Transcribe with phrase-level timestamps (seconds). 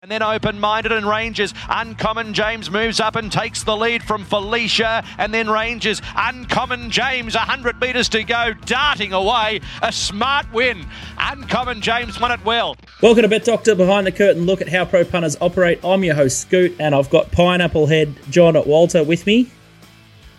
[0.00, 1.52] And then open minded and Rangers.
[1.68, 5.02] Uncommon James moves up and takes the lead from Felicia.
[5.18, 6.00] And then Rangers.
[6.14, 9.60] Uncommon James, 100 metres to go, darting away.
[9.82, 10.86] A smart win.
[11.18, 12.76] Uncommon James won it well.
[13.02, 14.46] Welcome to Bet Doctor Behind the Curtain.
[14.46, 15.80] Look at how pro punters operate.
[15.82, 19.50] I'm your host, Scoot, and I've got Pineapple Head John Walter with me.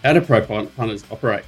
[0.05, 1.44] How do pro punters operate?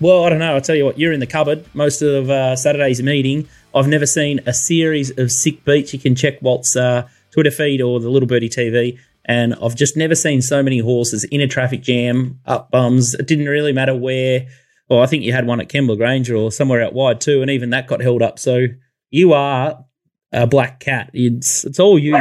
[0.00, 0.54] Well, I don't know.
[0.54, 3.46] I'll tell you what, you're in the cupboard most of uh, Saturday's meeting.
[3.74, 5.92] I've never seen a series of sick beats.
[5.92, 6.74] You can check Walt's.
[6.74, 8.98] Uh, Twitter feed or the Little Birdie TV.
[9.24, 13.14] And I've just never seen so many horses in a traffic jam, up bums.
[13.14, 14.46] It didn't really matter where.
[14.88, 17.50] Well, I think you had one at Kembla Grange or somewhere out wide too, and
[17.50, 18.38] even that got held up.
[18.38, 18.66] So
[19.10, 19.84] you are
[20.32, 21.10] a black cat.
[21.12, 22.16] It's it's all you.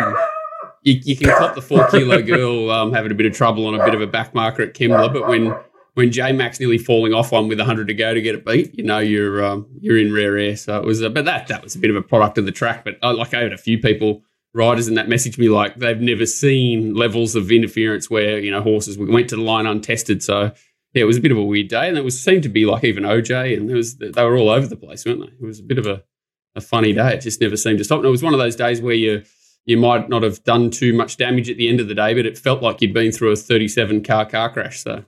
[0.84, 3.76] You, you can cop the four kilo girl um, having a bit of trouble on
[3.76, 5.54] a bit of a back marker at Kembla, but when
[5.96, 8.78] when J Max nearly falling off one with hundred to go to get it beat,
[8.78, 10.56] you know you're um, you're in rare air.
[10.56, 12.52] So it was, a, but that that was a bit of a product of the
[12.52, 12.86] track.
[12.86, 14.24] But like I had a few people
[14.54, 18.62] riders and that message me like they've never seen levels of interference where you know
[18.62, 20.24] horses went to the line untested.
[20.24, 20.52] So
[20.94, 22.66] yeah, it was a bit of a weird day, and it was seemed to be
[22.66, 25.28] like even OJ and there was they were all over the place, weren't they?
[25.28, 26.04] It was a bit of a,
[26.56, 27.14] a funny day.
[27.14, 27.98] It just never seemed to stop.
[27.98, 29.24] And it was one of those days where you
[29.66, 32.26] you might not have done too much damage at the end of the day, but
[32.26, 34.82] it felt like you'd been through a 37 car car crash.
[34.82, 35.06] So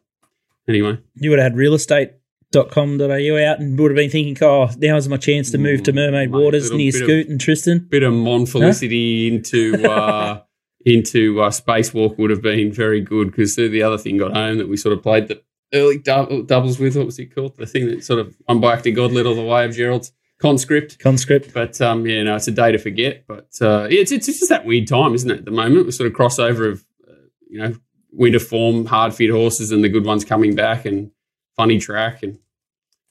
[0.68, 2.12] anyway, you would have had real estate
[2.52, 6.32] .com.au out and would have been thinking, oh, now's my chance to move to Mermaid
[6.32, 7.80] Mate, Waters near Scoot of, and Tristan.
[7.90, 9.36] Bit of Mon Felicity huh?
[9.36, 10.42] into uh,
[10.86, 14.68] into uh, Spacewalk would have been very good because the other thing got home that
[14.68, 15.42] we sort of played the
[15.74, 16.96] early doubles with.
[16.96, 17.56] What was it called?
[17.58, 21.00] The thing that sort of to God led all the way of Gerald's conscript.
[21.00, 21.54] Conscript.
[21.54, 23.26] But um, yeah, no, it's a day to forget.
[23.28, 25.40] But uh, it's, it's just that weird time, isn't it?
[25.40, 27.14] At the moment, we sort of crossover of uh,
[27.50, 27.76] you know
[28.12, 31.12] winter form, hard fit horses, and the good ones coming back and
[31.56, 32.24] funny track.
[32.24, 32.40] And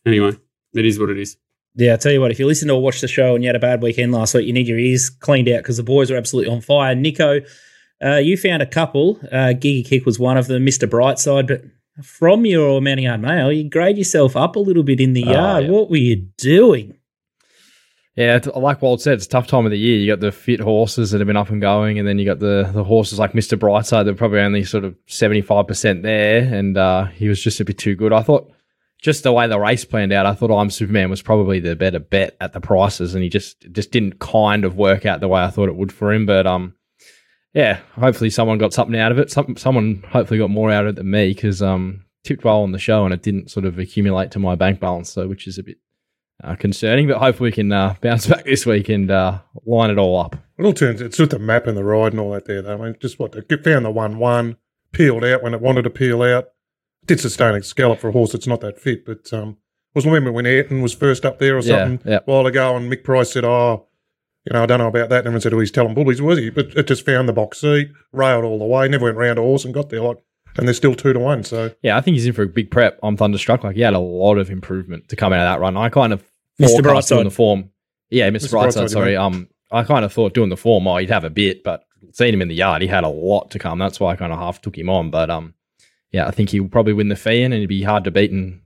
[0.06, 0.33] anyway,
[0.74, 1.36] it is what it is.
[1.77, 3.56] Yeah, I tell you what, if you listen or watch the show and you had
[3.56, 6.16] a bad weekend last week, you need your ears cleaned out because the boys are
[6.16, 6.94] absolutely on fire.
[6.94, 7.41] Nico,
[8.05, 9.20] uh, you found a couple.
[9.30, 10.88] Uh, Giga Kick was one of them, Mr.
[10.88, 11.62] Brightside, but
[12.05, 15.32] from your Mounting Yard Mail, you grade yourself up a little bit in the oh,
[15.32, 15.64] yard.
[15.64, 15.70] Yeah.
[15.70, 16.97] What were you doing?
[18.16, 19.97] Yeah, like Walt said, it's a tough time of the year.
[19.97, 22.41] You got the fit horses that have been up and going, and then you got
[22.41, 26.03] the the horses like Mister Brightside that are probably only sort of seventy five percent
[26.03, 28.12] there, and uh, he was just a bit too good.
[28.12, 28.53] I thought
[29.00, 32.00] just the way the race planned out, I thought I'm Superman was probably the better
[32.00, 35.41] bet at the prices, and he just just didn't kind of work out the way
[35.41, 36.26] I thought it would for him.
[36.26, 36.75] But um,
[37.54, 39.31] yeah, hopefully someone got something out of it.
[39.31, 42.72] Some someone hopefully got more out of it than me because um tipped well on
[42.72, 45.59] the show and it didn't sort of accumulate to my bank balance, so which is
[45.59, 45.78] a bit
[46.42, 49.98] uh, concerning, but hopefully we can uh, bounce back this week and uh, line it
[49.98, 50.36] all up.
[50.58, 51.00] It all turns.
[51.00, 52.62] It's just the map and the ride and all that there.
[52.62, 52.74] Though.
[52.74, 54.56] I mean, just what they found the one one
[54.92, 56.48] peeled out when it wanted to peel out.
[57.06, 59.56] did sustain a scallop for a horse that's not that fit, but um,
[59.94, 62.18] was remember when Ayrton was first up there or something yeah, yeah.
[62.18, 63.86] a while ago, and Mick Price said, "Oh,
[64.44, 66.38] you know, I don't know about that." And everyone said, "Oh, he's telling bullies, was
[66.38, 69.38] he?" But it just found the box seat, railed all the way, never went round
[69.38, 70.18] a horse and got there like
[70.56, 71.44] and they're still two to one.
[71.44, 72.99] So yeah, I think he's in for a big prep.
[73.03, 73.65] I'm thunderstruck.
[73.65, 75.77] Like he had a lot of improvement to come out of that run.
[75.77, 76.22] I kind of
[76.61, 76.81] Mr.
[76.81, 77.25] Brightside.
[77.25, 77.71] the form.
[78.11, 78.49] Yeah, Mr.
[78.49, 78.53] Mr.
[78.53, 78.91] Brightside, Brightside.
[78.91, 79.16] Sorry.
[79.16, 82.34] Um, I kind of thought doing the form, oh, he'd have a bit, but seeing
[82.34, 83.78] him in the yard, he had a lot to come.
[83.78, 85.11] That's why I kind of half took him on.
[85.11, 85.55] But um,
[86.11, 88.61] yeah, I think he'll probably win the fee and it'd be hard to beat in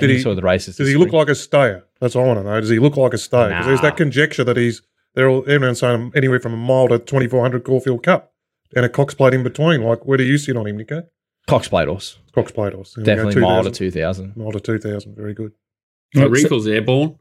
[0.00, 0.76] did any he, sort of the races.
[0.76, 1.84] Does he look like a stayer?
[2.00, 2.60] That's all I want to know.
[2.60, 3.50] Does he look like a stayer?
[3.50, 3.64] Nah.
[3.64, 4.82] There's that conjecture that he's
[5.14, 8.32] they're all everyone's saying anywhere from a mile to twenty four hundred Caulfield Cup
[8.74, 9.82] and a Cox plate in between.
[9.82, 11.04] Like, where do you sit on him, Nico?
[11.46, 12.18] Cox plate horse.
[12.34, 12.94] Cox plate horse.
[12.94, 14.36] Definitely mile to two thousand.
[14.36, 15.14] Mile to two thousand.
[15.14, 15.52] Very good.
[16.12, 17.18] The wrinkles airborne.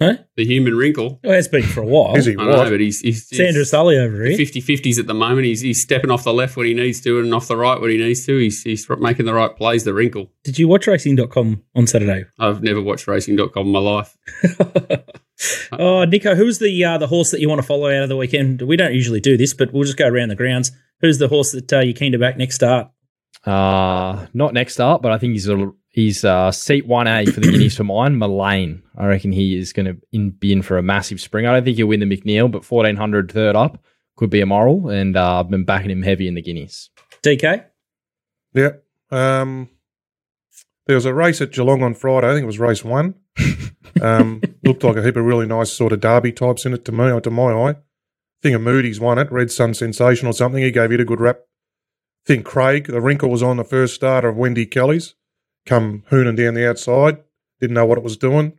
[0.00, 0.14] Huh?
[0.36, 1.18] The human wrinkle.
[1.24, 2.14] Well, it's been for a while.
[2.14, 2.36] Is he?
[2.38, 4.36] I know, but he's, he's, he's Sandra Sully over here.
[4.36, 5.44] 50 50s at the moment.
[5.44, 7.90] He's, he's stepping off the left when he needs to and off the right when
[7.90, 8.38] he needs to.
[8.38, 10.30] He's, he's making the right plays, the wrinkle.
[10.44, 12.26] Did you watch racing.com on Saturday?
[12.38, 14.16] I've never watched racing.com in my life.
[15.72, 18.16] oh, Nico, who's the uh, the horse that you want to follow out of the
[18.16, 18.62] weekend?
[18.62, 20.70] We don't usually do this, but we'll just go around the grounds.
[21.00, 22.88] Who's the horse that uh, you're keen to back next start?
[23.44, 27.50] Uh, not next up, but I think he's a He's uh, seat 1A for the
[27.50, 28.84] Guineas for mine, Mullane.
[28.96, 31.44] I reckon he is going to be in for a massive spring.
[31.44, 33.82] I don't think he'll win the McNeil, but 1400 third up
[34.14, 36.90] could be a moral, and uh, I've been backing him heavy in the Guineas.
[37.24, 37.64] DK?
[38.54, 38.70] Yeah.
[39.10, 39.70] Um,
[40.86, 42.28] there was a race at Geelong on Friday.
[42.28, 43.16] I think it was race one.
[44.00, 46.92] um, looked like a heap of really nice sort of derby types in it to
[46.92, 47.70] me, to my eye.
[47.70, 47.76] I
[48.40, 49.32] think of Moody's won it.
[49.32, 50.62] Red Sun Sensation or something.
[50.62, 51.40] He gave it a good rap.
[52.28, 55.14] I think Craig, the wrinkle was on the first starter of Wendy Kelly's
[55.64, 57.18] come hooning down the outside.
[57.58, 58.58] Didn't know what it was doing.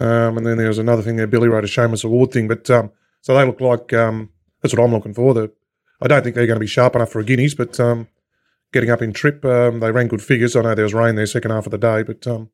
[0.00, 1.26] Um, and then there was another thing there.
[1.26, 2.90] Billy wrote a Shamus Award thing, but um,
[3.20, 4.30] so they look like um,
[4.62, 5.34] that's what I'm looking for.
[5.34, 5.52] The,
[6.00, 8.08] I don't think they're going to be sharp enough for a guineas, but um,
[8.72, 10.56] getting up in trip, um, they ran good figures.
[10.56, 12.48] I know there was rain there second half of the day, but um,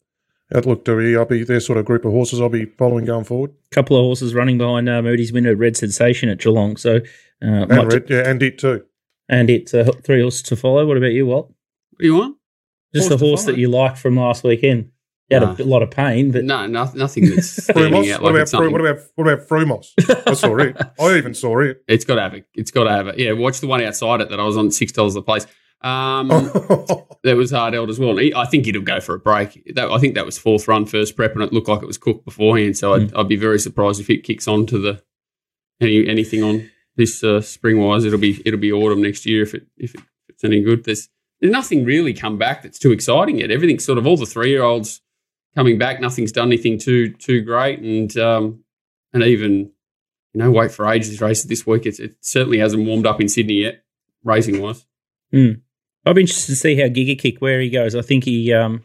[0.52, 1.16] outlook to be.
[1.16, 2.40] I'll be their sort of group of horses.
[2.40, 3.52] I'll be following going forward.
[3.70, 6.76] A couple of horses running behind uh, Moody's winner, Red Sensation at Geelong.
[6.76, 8.84] So, uh, And Red, yeah, and it too.
[9.30, 10.84] And it's uh, three horses to follow.
[10.86, 11.46] What about you, Walt?
[11.92, 12.36] What do you want?
[12.94, 14.90] Just Horse the to horse that you liked from last weekend.
[15.30, 15.64] You had Nah.
[15.64, 18.12] a lot of pain, but No, no, nothing that's standing Frumos.
[18.12, 18.72] out What about it's something.
[18.72, 19.86] what about what about Frumos?
[20.26, 20.76] I saw it.
[21.00, 21.82] I even saw it.
[21.86, 22.46] It's got to have it.
[22.54, 23.18] It's got to have it.
[23.18, 25.46] Yeah, watch the one outside it that I was on six dollars a place.
[25.82, 26.28] Um,
[27.22, 28.16] that was hard held as well.
[28.16, 29.72] He- I think it'll go for a break.
[29.76, 31.96] That, I think that was fourth run first prep, and it looked like it was
[31.96, 32.76] cooked beforehand.
[32.76, 35.02] So I'd, I'd be very surprised if it kicks on to the
[35.80, 38.04] any anything on this uh, spring wise.
[38.04, 40.84] It'll be it'll be autumn next year if it if, it, if it's any good.
[40.84, 41.08] There's
[41.40, 43.50] there's nothing really come back that's too exciting yet.
[43.50, 45.00] Everything's sort of all the three year olds
[45.54, 46.00] coming back.
[46.00, 48.64] Nothing's done anything too too great, and um,
[49.12, 49.70] and even
[50.32, 51.86] you know wait for ages races this week.
[51.86, 53.82] It's, it certainly hasn't warmed up in Sydney yet,
[54.24, 54.86] racing wise.
[56.04, 57.94] I'll be interested to see how Giga Kick where he goes.
[57.94, 58.84] I think he, um,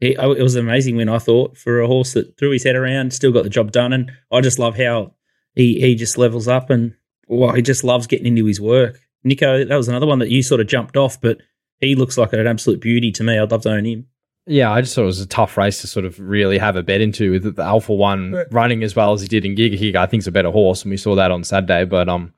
[0.00, 1.08] he it was an amazing win.
[1.08, 3.92] I thought for a horse that threw his head around, still got the job done,
[3.92, 5.14] and I just love how
[5.54, 6.94] he he just levels up and
[7.28, 8.98] well, he just loves getting into his work.
[9.22, 11.38] Nico, that was another one that you sort of jumped off, but
[11.80, 13.38] he looks like an absolute beauty to me.
[13.38, 14.06] I'd love to own him.
[14.46, 16.82] Yeah, I just thought it was a tough race to sort of really have a
[16.82, 18.44] bet into with the Alpha One Yeah.
[18.50, 19.96] running as well as he did in Giga Giga.
[19.96, 21.86] I think it's a better horse, and we saw that on Saturday.
[21.86, 22.34] But um,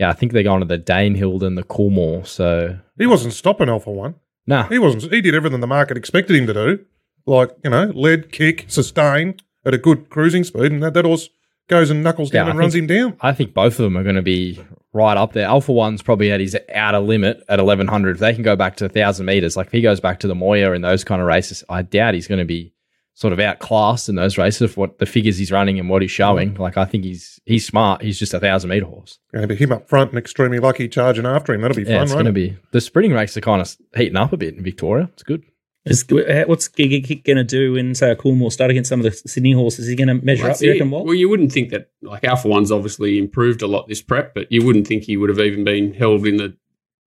[0.00, 2.26] yeah, I think they're going to the Danehill and the Coolmore.
[2.26, 4.16] So he wasn't stopping Alpha One.
[4.48, 5.12] nah, He wasn't.
[5.12, 6.84] He did everything the market expected him to do,
[7.24, 11.28] like you know, lead, kick, sustain at a good cruising speed, and that, that horse
[11.68, 13.16] goes and knuckles down Yeah, and runs him down.
[13.20, 14.60] I think both of them are going to be
[14.92, 15.46] right up there.
[15.46, 18.16] Alpha One's probably at his outer limit at 1100.
[18.16, 20.34] If they can go back to 1,000 meters, like if he goes back to the
[20.34, 22.72] Moir in those kind of races, I doubt he's going to be
[23.16, 26.10] sort of outclassed in those races for what the figures he's running and what he's
[26.10, 26.54] showing.
[26.54, 26.58] Mm.
[26.58, 28.02] Like I think he's he's smart.
[28.02, 29.18] He's just a 1,000 meter horse.
[29.32, 31.60] Going to be him up front and extremely lucky charging after him.
[31.60, 32.16] That'll be Yeah, fun, it's right?
[32.16, 35.08] going to be the sprinting races are kind of heating up a bit in Victoria.
[35.12, 35.44] It's good.
[35.86, 39.04] Is, what's Giga Kick going to do in say a Coolmore start against some of
[39.04, 39.80] the Sydney horses?
[39.80, 40.64] Is he going to measure That's up?
[40.64, 41.04] You reckon, Walt?
[41.04, 44.50] Well, you wouldn't think that like Alpha One's obviously improved a lot this prep, but
[44.50, 46.56] you wouldn't think he would have even been held in the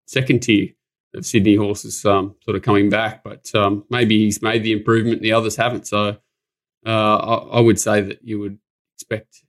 [0.06, 0.70] second tier
[1.14, 3.22] of Sydney horses, um, sort of coming back.
[3.22, 5.86] But um, maybe he's made the improvement and the others haven't.
[5.86, 6.16] So
[6.84, 8.58] uh, I, I would say that you would
[8.96, 9.44] expect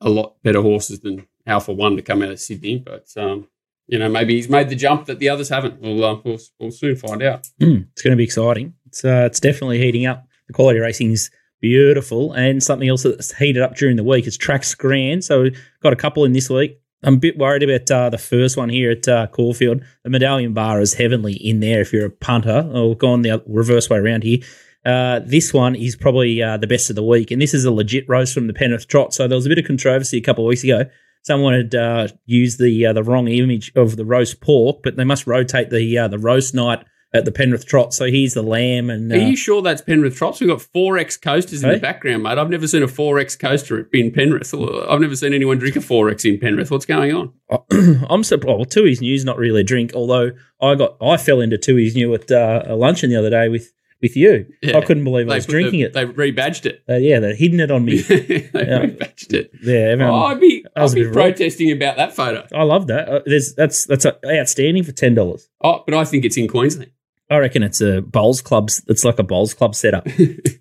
[0.00, 2.78] a lot better horses than Alpha One to come out of Sydney.
[2.78, 3.46] But um,
[3.90, 5.80] you know, maybe he's made the jump that the others haven't.
[5.80, 7.48] We'll uh, we'll, we'll soon find out.
[7.60, 8.74] Mm, it's going to be exciting.
[8.86, 10.26] It's uh, it's definitely heating up.
[10.46, 11.28] The quality racing's
[11.60, 15.24] beautiful, and something else that's heated up during the week is Tracks Grand.
[15.24, 16.80] So we've got a couple in this week.
[17.02, 19.82] I'm a bit worried about uh, the first one here at uh, Caulfield.
[20.04, 23.90] The medallion bar is heavily in there if you're a punter, or gone the reverse
[23.90, 24.38] way around here.
[24.84, 27.72] Uh, this one is probably uh, the best of the week, and this is a
[27.72, 29.12] legit roast from the Penrith Trot.
[29.12, 30.84] So there was a bit of controversy a couple of weeks ago.
[31.22, 35.04] Someone had uh, used the uh, the wrong image of the roast pork, but they
[35.04, 37.92] must rotate the uh, the roast night at the Penrith Trot.
[37.92, 40.40] So here's the lamb and Are uh, you sure that's Penrith Trots?
[40.40, 41.74] We've got four X coasters in Hey?
[41.74, 42.38] the background, mate.
[42.38, 44.54] I've never seen a four X coaster in Penrith.
[44.54, 46.70] I've never seen anyone drink a four X in Penrith.
[46.70, 47.32] What's going on?
[48.08, 48.56] I'm surprised.
[48.56, 50.30] Well, Tooheys New's not really a drink, although
[50.62, 53.72] I got I fell into Tooheys New at uh, a luncheon the other day with
[54.02, 54.46] with you.
[54.62, 54.78] Yeah.
[54.78, 55.92] I couldn't believe I was drinking the- it.
[55.92, 56.82] They rebadged it.
[56.88, 57.98] Uh, yeah, they're hidden it on me.
[58.00, 58.16] they
[58.54, 58.86] Yeah.
[58.86, 59.50] rebadged it.
[59.62, 62.46] yeah, everyone, Oh, I'd be, I'd be protesting about that photo.
[62.54, 63.08] I love that.
[63.08, 65.48] Uh, there's that's that's uh outstanding for ten dollars.
[65.62, 66.90] Oh, but I think it's in Queensland.
[67.28, 68.82] I reckon it's a bowls clubs.
[68.88, 70.06] It's like a bowls club setup.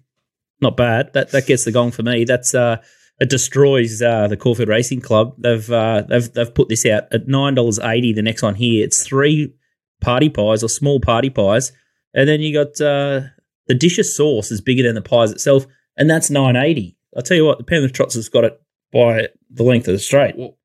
[0.62, 1.14] not bad.
[1.14, 2.26] That that gets the gong for me.
[2.26, 2.78] That's uh,
[3.20, 5.34] it destroys uh, the Caulfield Racing Club.
[5.38, 8.14] They've uh, they've they've put this out at nine dollars eighty.
[8.14, 9.54] The next one here, it's three
[10.02, 11.72] party pies or small party pies,
[12.14, 13.22] and then you got uh,
[13.68, 15.66] the dish of sauce is bigger than the pies itself,
[15.98, 16.98] and that's nine eighty.
[17.16, 18.62] I'll tell you what, the Penrith Trots has got it
[18.94, 20.36] by the length of the straight.
[20.36, 20.56] What,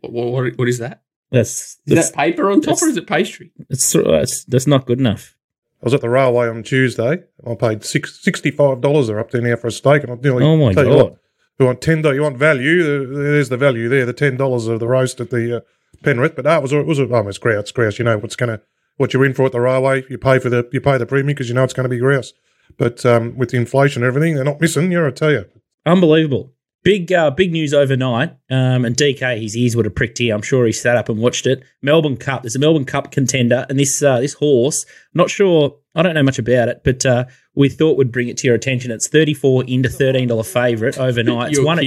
[0.00, 1.02] what, what, what is that?
[1.30, 3.52] That's Is that's that paper on top or is it pastry?
[3.70, 5.36] it's, that's that's not good enough.
[5.82, 7.24] I was at the railway on Tuesday.
[7.44, 10.04] I paid six, $65 they're up there now for a steak.
[10.04, 10.96] And I nearly Oh my tell you god!
[11.04, 11.16] what,
[11.58, 12.16] you want ten dollars?
[12.16, 12.82] You want value?
[12.82, 14.06] Uh, There's the value there.
[14.06, 15.60] The ten dollars of the roast at the uh,
[16.04, 16.36] Penrith.
[16.36, 17.72] But no, it was it was oh, it's grouse.
[17.72, 17.98] Grouse.
[17.98, 18.60] You know what's gonna
[19.02, 20.04] what you're in for at the railway.
[20.08, 21.98] You pay for the you pay the premium because you know it's going to be
[21.98, 22.32] grouse.
[22.78, 24.90] But um, with the inflation and everything, they're not missing.
[24.90, 25.44] Yeah, I tell you.
[25.84, 26.52] Unbelievable.
[26.84, 28.30] Big uh, big news overnight.
[28.50, 30.34] Um, and DK, his ears would have pricked here.
[30.34, 31.62] I'm sure he sat up and watched it.
[31.82, 32.42] Melbourne Cup.
[32.42, 34.86] There's a Melbourne Cup contender, and this uh, this horse.
[35.12, 35.76] Not sure.
[35.94, 38.56] I don't know much about it, but uh, we thought would bring it to your
[38.56, 38.90] attention.
[38.90, 41.50] It's 34 into 13 dollar favourite overnight.
[41.50, 41.78] It's one.
[41.78, 41.84] At,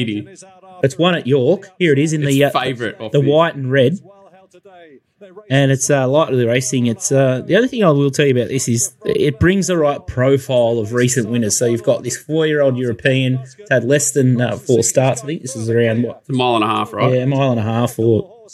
[0.84, 1.68] it's one at York.
[1.80, 3.30] Here it is in the It's uh, favourite off the this.
[3.30, 3.94] white and red.
[5.50, 6.88] And it's uh, lightly racing.
[6.88, 9.78] It's uh, the other thing I will tell you about this is it brings the
[9.78, 11.58] right profile of recent winners.
[11.58, 15.24] So you've got this four-year-old European it's had less than uh, four starts.
[15.24, 17.14] I think this is around what It's a mile and a half, right?
[17.14, 18.46] yeah, a mile and a half or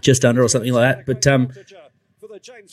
[0.00, 1.06] just under or something like that.
[1.06, 1.52] But um,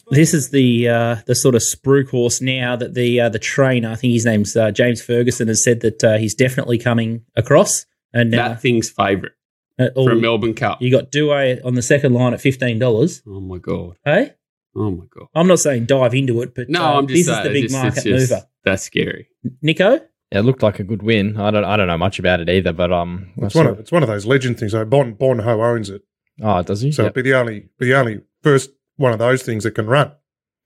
[0.10, 3.92] this is the uh, the sort of spruik horse now that the uh, the trainer,
[3.92, 7.86] I think his name's uh, James Ferguson, has said that uh, he's definitely coming across.
[8.14, 9.34] And uh, That thing's favourite
[9.78, 10.82] for a Melbourne Cup.
[10.82, 13.22] you got Douay on the second line at fifteen dollars.
[13.28, 13.98] Oh my god.
[14.04, 14.34] Hey,
[14.76, 15.28] Oh my god.
[15.34, 17.54] I'm not saying dive into it, but No, uh, I'm just this saying is the
[17.54, 18.48] big it's just- market just- mover.
[18.64, 19.30] That's scary.
[19.62, 19.94] Nico,
[20.32, 21.38] Yeah, it looked like a good win.
[21.38, 23.92] I don't I don't know much about it either, but um, It's one of it's
[23.92, 24.74] one of those legend things.
[24.74, 24.84] though.
[24.86, 26.02] Bon Bon Ho owns it,
[26.44, 26.92] oh, does he?
[26.92, 27.12] so Yep.
[27.18, 30.12] it'd be the only be the only first one of those things that can run.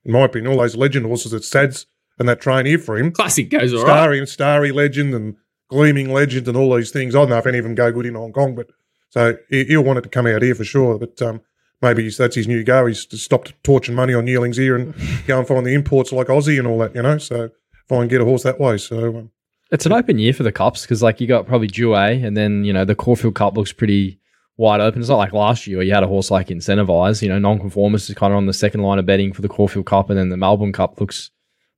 [0.04, 1.86] In my opinion, all those legend horses that Sads
[2.18, 3.88] and that train here for him, Classic goes all right.
[3.88, 5.36] Starry and Starry Legend and
[5.70, 7.14] Gleaming Legend and all these things.
[7.16, 8.68] I don't know if any of them go good in Hong Kong, but
[9.12, 10.98] so he, he'll want it to come out here for sure.
[10.98, 11.42] But um,
[11.82, 12.88] maybe that's his new go.
[12.88, 14.96] He's to stopped torching money on yearlings here and
[15.28, 17.18] go and find the imports like Aussie and all that, you know.
[17.18, 19.32] So if I can get a horse that way, so um,
[19.72, 22.64] It's an open year for the cups because, like, you got probably Douay, and then
[22.64, 24.18] you know the Caulfield Cup looks pretty
[24.58, 25.02] wide open.
[25.02, 27.22] It's not like last year where you had a horse like Incentivise.
[27.22, 29.86] You know, non-conformist is kind of on the second line of betting for the Caulfield
[29.86, 31.32] Cup, and then the Melbourne Cup looks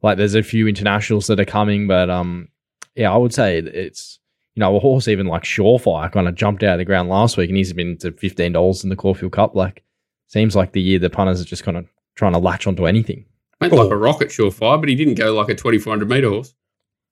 [0.04, 1.88] like there's a few internationals that are coming.
[1.88, 2.50] But um,
[2.96, 4.20] yeah, I would say it's
[4.56, 7.38] you know a horse even like Surefire kind of jumped out of the ground last
[7.38, 9.56] week, and he's been to fifteen dollars in the Caulfield Cup.
[9.56, 9.84] Like,
[10.28, 13.26] seems like the year the punters are just kind of trying to latch onto anything.
[13.60, 16.54] Went like a rocket surefire, but he didn't go like a 2400 metre horse.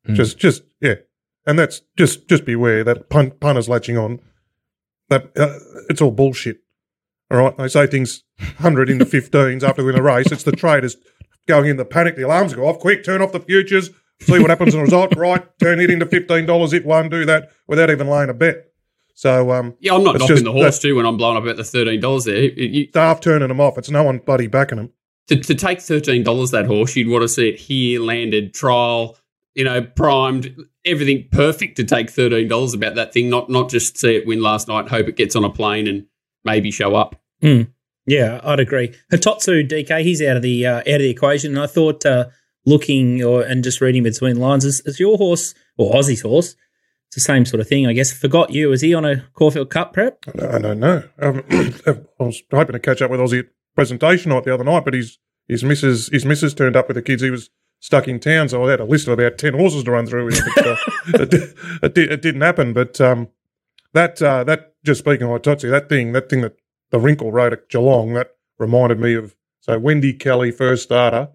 [0.07, 0.15] Mm.
[0.15, 0.95] just just yeah,
[1.45, 4.19] and that's just just beware that pun, punters latching on.
[5.09, 6.61] That uh, it's all bullshit.
[7.29, 8.23] All right, they say things
[8.59, 10.31] hundred into fifteens after we win a race.
[10.31, 10.97] It's the traders
[11.47, 12.15] going in the panic.
[12.15, 12.79] The alarms go off.
[12.79, 13.89] Quick, turn off the futures.
[14.21, 15.15] See what happens in the result.
[15.15, 16.73] Right, turn it into fifteen dollars.
[16.73, 18.67] It one do that without even laying a bet.
[19.13, 21.55] So um, Yeah, I'm not knocking just the horse too when I'm blowing up at
[21.57, 22.37] the $13 there.
[22.43, 23.77] You- you- staff turning them off.
[23.77, 24.89] It's no one bloody backing them.
[25.27, 29.17] to, to take $13 that horse, you'd want to see it here, landed, trial,
[29.53, 34.15] you know, primed, everything perfect to take $13 about that thing, not not just see
[34.15, 36.05] it win last night, hope it gets on a plane and
[36.43, 37.21] maybe show up.
[38.07, 38.93] Yeah, I'd agree.
[39.11, 41.51] Hitotsu DK, he's out of the uh, out of the equation.
[41.51, 42.25] And I thought, uh,
[42.65, 46.55] looking or and just reading between lines, is, is your horse or Aussie's horse?
[47.07, 48.13] It's the same sort of thing, I guess.
[48.13, 48.71] Forgot you.
[48.71, 50.23] Is he on a Caulfield Cup prep?
[50.27, 51.03] I don't- I don't know.
[51.19, 51.43] Um,
[52.19, 54.93] I was hoping to catch up with Aussie at presentation night the other night, but
[54.93, 57.21] his his missus his missus turned up with the kids.
[57.21, 57.49] He was
[57.81, 60.25] stuck in town, so I had a list of about ten horses to run through.
[60.25, 60.75] With but, uh,
[61.21, 61.33] it,
[61.83, 62.71] it, it didn't happen.
[62.73, 63.27] But um,
[63.93, 66.55] that uh, that just speaking of Totsi, that thing that thing that
[66.91, 71.29] the wrinkle rode at Geelong that reminded me of so Wendy Kelly first starter.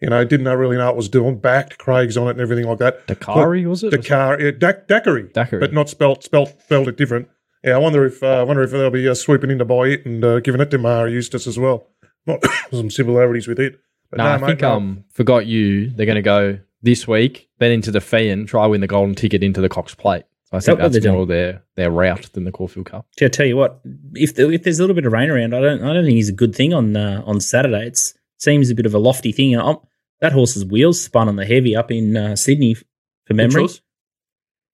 [0.00, 1.38] You know, didn't know really know what was doing.
[1.38, 3.06] Backed Craig's on it and everything like that.
[3.06, 3.92] Dakari was it?
[3.92, 5.60] Dakari, yeah, Dak, Daiquiri, Daiquiri.
[5.60, 7.28] but not spelt spelt spelled it different.
[7.62, 9.88] Yeah, I wonder if uh, I wonder if they'll be uh, swooping in to buy
[9.88, 11.86] it and uh, giving it to Maher Eustace as well.
[12.26, 13.78] Not some similarities with it.
[14.10, 14.72] But No, no, I mate, think no.
[14.72, 15.90] um forgot you.
[15.90, 19.14] They're going to go this week, then into the fee and try win the golden
[19.14, 20.24] ticket into the Cox Plate.
[20.50, 23.06] So I think that that's they're more their their route than the Caulfield Cup.
[23.20, 23.80] Yeah, I tell you what,
[24.14, 26.16] if the, if there's a little bit of rain around, I don't I don't think
[26.16, 27.88] he's a good thing on uh, on Saturday.
[27.88, 27.98] It
[28.38, 29.54] seems a bit of a lofty thing.
[29.54, 29.76] I'm,
[30.20, 32.84] that horse's wheels spun on the heavy up in uh, Sydney for
[33.28, 33.68] Which memory.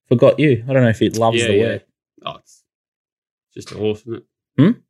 [0.09, 0.65] Forgot you.
[0.69, 1.65] I don't know if it loves Yeah, the yeah.
[1.65, 1.85] word.
[2.25, 2.65] Oh, it's
[3.55, 4.25] just a horse, isn't it?
[4.59, 4.81] Hmm?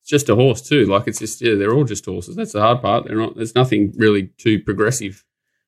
[0.00, 0.86] It's just a horse too.
[0.86, 2.36] Like it's just yeah, they're all just horses.
[2.36, 3.06] That's the hard part.
[3.06, 3.36] They're not.
[3.36, 5.24] There's nothing really too progressive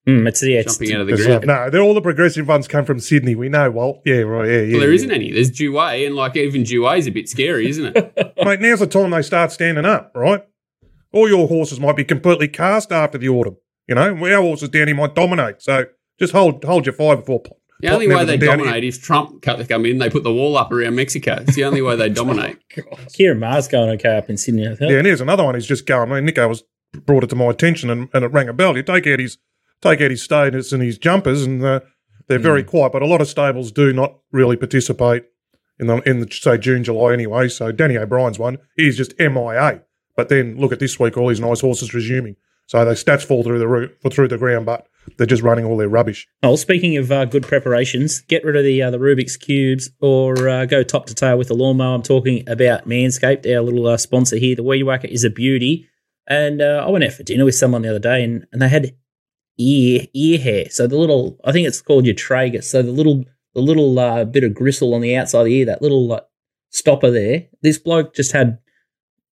[0.08, 1.46] Mm, it's yeah, it's, jumping out of the ground.
[1.46, 3.34] no, they're all the progressive ones come from Sydney.
[3.34, 4.00] We know, Walt.
[4.06, 4.48] Yeah, right.
[4.48, 4.72] Yeah, yeah.
[4.72, 4.94] well, there yeah.
[4.94, 5.32] isn't any.
[5.32, 8.34] There's Douay, and like even Douay's a bit scary, isn't it?
[8.42, 10.42] Mate, now's the time they start standing up, right?
[11.12, 13.58] All your horses might be completely cast after the autumn.
[13.88, 15.62] You know, our horses down here might dominate.
[15.62, 15.86] So
[16.18, 17.40] just hold hold your fire before.
[17.40, 18.66] pop- The only way they everything down here.
[18.66, 19.98] dominate is Trump cut- come in.
[19.98, 21.38] They put the wall up around Mexico.
[21.40, 22.58] It's the only way they dominate.
[23.16, 24.66] Ciaron Maher's going okay up in Sydney.
[24.68, 24.90] I think.
[24.90, 25.54] Yeah, and here's another one.
[25.54, 26.10] He's just going.
[26.12, 26.64] I mean, Nico was
[27.06, 28.76] brought it to my attention, and, and it rang a bell.
[28.76, 29.38] You take out his
[29.80, 31.80] take out his status and his jumpers, and uh,
[32.26, 32.92] they're very quiet.
[32.92, 35.24] But a lot of stables do not really participate
[35.78, 37.48] in the in the say June July anyway.
[37.48, 39.82] So Danny O'Brien's one, he's just MIA.
[40.16, 42.34] But then look at this week, all these nice horses resuming.
[42.68, 45.78] So their stats fall through the roof, through the ground, but they're just running all
[45.78, 46.28] their rubbish.
[46.42, 50.48] Oh, speaking of uh, good preparations, get rid of the uh, the Rubik's cubes or
[50.48, 51.94] uh, go top to tail with the lawnmower.
[51.94, 54.54] I'm talking about Manscaped, our little uh, sponsor here.
[54.54, 55.88] The Whacker is a beauty,
[56.26, 58.68] and uh, I went out for dinner with someone the other day, and, and they
[58.68, 58.94] had
[59.56, 60.66] ear ear hair.
[60.68, 62.64] So the little, I think it's called your tragus.
[62.64, 65.64] So the little the little uh, bit of gristle on the outside of the ear,
[65.64, 66.20] that little uh,
[66.68, 67.46] stopper there.
[67.62, 68.58] This bloke just had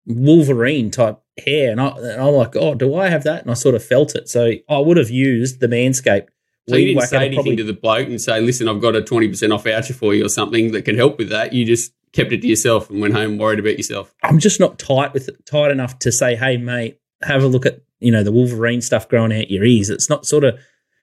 [0.06, 3.42] Wolverine type hair, and, I, and I'm like, oh, do I have that?
[3.42, 4.28] And I sort of felt it.
[4.28, 6.28] So I would have used the Manscaped.
[6.68, 9.02] So you didn't say anything probably- to the bloke and say, "Listen, I've got a
[9.02, 11.92] twenty percent off voucher for you or something that can help with that." You just
[12.12, 14.12] kept it to yourself and went home worried about yourself.
[14.24, 17.66] I'm just not tight with it, tight enough to say, hey, mate, have a look
[17.66, 19.90] at you know the Wolverine stuff growing out your ears.
[19.90, 20.58] It's not sort of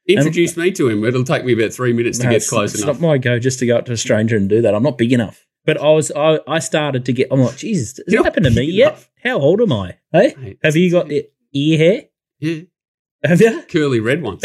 [0.06, 1.06] Introduce me to him.
[1.06, 3.00] It'll take me about three minutes to no, get it's, close it's enough.
[3.00, 4.76] not my go just to go up to a stranger and do that.
[4.76, 5.46] I'm not big enough.
[5.66, 7.28] But I was I, I started to get.
[7.32, 9.08] I'm like, Jesus, has it happened to me yet?
[9.24, 9.98] How old am I?
[10.12, 12.02] Hey, Mate, have you got the ear hair?
[12.40, 12.62] Yeah,
[13.24, 13.62] Have you?
[13.64, 14.44] curly red ones.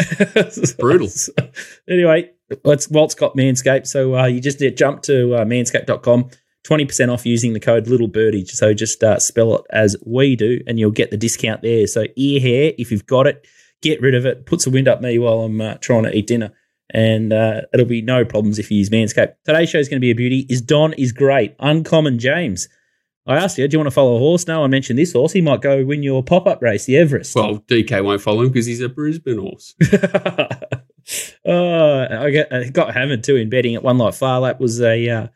[0.78, 1.08] Brutal.
[1.88, 2.30] anyway,
[2.62, 6.30] let's Walt's got Manscaped, so uh, you just need to jump to uh, manscaped.com.
[6.68, 8.44] 20% off using the code little birdie.
[8.44, 11.86] So just uh, spell it as we do, and you'll get the discount there.
[11.86, 13.46] So ear hair, if you've got it,
[13.80, 14.44] get rid of it.
[14.44, 16.52] Puts the wind up me while I'm uh, trying to eat dinner.
[16.94, 19.34] And uh, it'll be no problems if you use Manscaped.
[19.44, 20.46] Today's show is going to be a beauty.
[20.48, 21.54] Is Don is great.
[21.60, 22.68] Uncommon James.
[23.28, 24.46] I asked you, do you want to follow a horse?
[24.46, 25.32] No one mentioned this horse.
[25.32, 27.34] He might go win your pop up race, the Everest.
[27.34, 29.74] Well, DK won't follow him because he's a Brisbane horse.
[31.44, 34.80] oh, I got, I got hammered too in betting at one like Phar Lap was
[34.80, 35.26] a uh,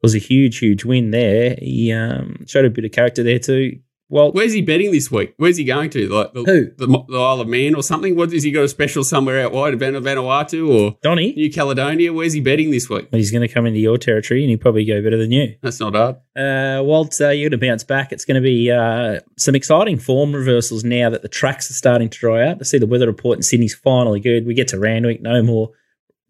[0.00, 1.56] was a huge huge win there.
[1.58, 3.80] He um, showed a bit of character there too.
[4.10, 5.34] Well, Where's he betting this week?
[5.36, 6.08] Where's he going to?
[6.08, 6.70] Like the, Who?
[6.76, 8.16] The, the Isle of Man or something?
[8.16, 12.12] What has he got a special somewhere out wide, Van- Vanuatu or Donny, New Caledonia?
[12.12, 13.08] Where's he betting this week?
[13.12, 15.54] he's going to come into your territory and he'll probably go better than you.
[15.62, 16.16] That's not hard.
[16.36, 18.12] Uh, Walt, uh, you're going to bounce back.
[18.12, 22.08] It's going to be uh, some exciting form reversals now that the tracks are starting
[22.08, 22.58] to dry out.
[22.60, 24.46] I see the weather report in Sydney's finally good.
[24.46, 25.70] We get to Randwick, no more,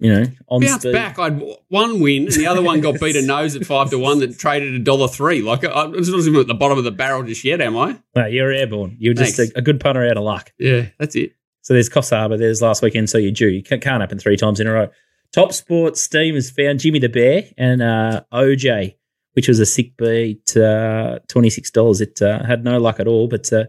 [0.01, 0.93] you know, on Bounce speed.
[0.93, 1.19] back.
[1.19, 4.19] I'd one win, and the other one got beat a nose at five to one
[4.21, 5.43] that traded a dollar three.
[5.43, 7.99] Like I, it's not even at the bottom of the barrel just yet, am I?
[8.17, 8.97] No, you're airborne.
[8.99, 10.53] You're just a, a good punter out of luck.
[10.59, 11.35] Yeah, that's it.
[11.63, 13.49] So there's Coffs Harbour, there's last weekend, so you're due.
[13.49, 14.89] You can't, can't happen three times in a row.
[15.33, 18.97] Top Sports Steam has found Jimmy the Bear and uh, OJ,
[19.35, 22.01] which was a sick beat, uh, $26.
[22.01, 23.65] It uh, had no luck at all, but uh,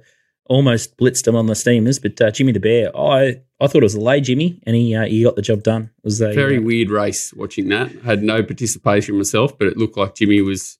[0.51, 1.97] almost blitzed him on the Steamers.
[1.97, 4.93] But uh, Jimmy the Bear, I, I thought it was a lay Jimmy, and he
[4.93, 5.83] uh, he got the job done.
[5.83, 7.91] It was a Very uh, weird race watching that.
[8.03, 10.77] Had no participation myself, but it looked like Jimmy was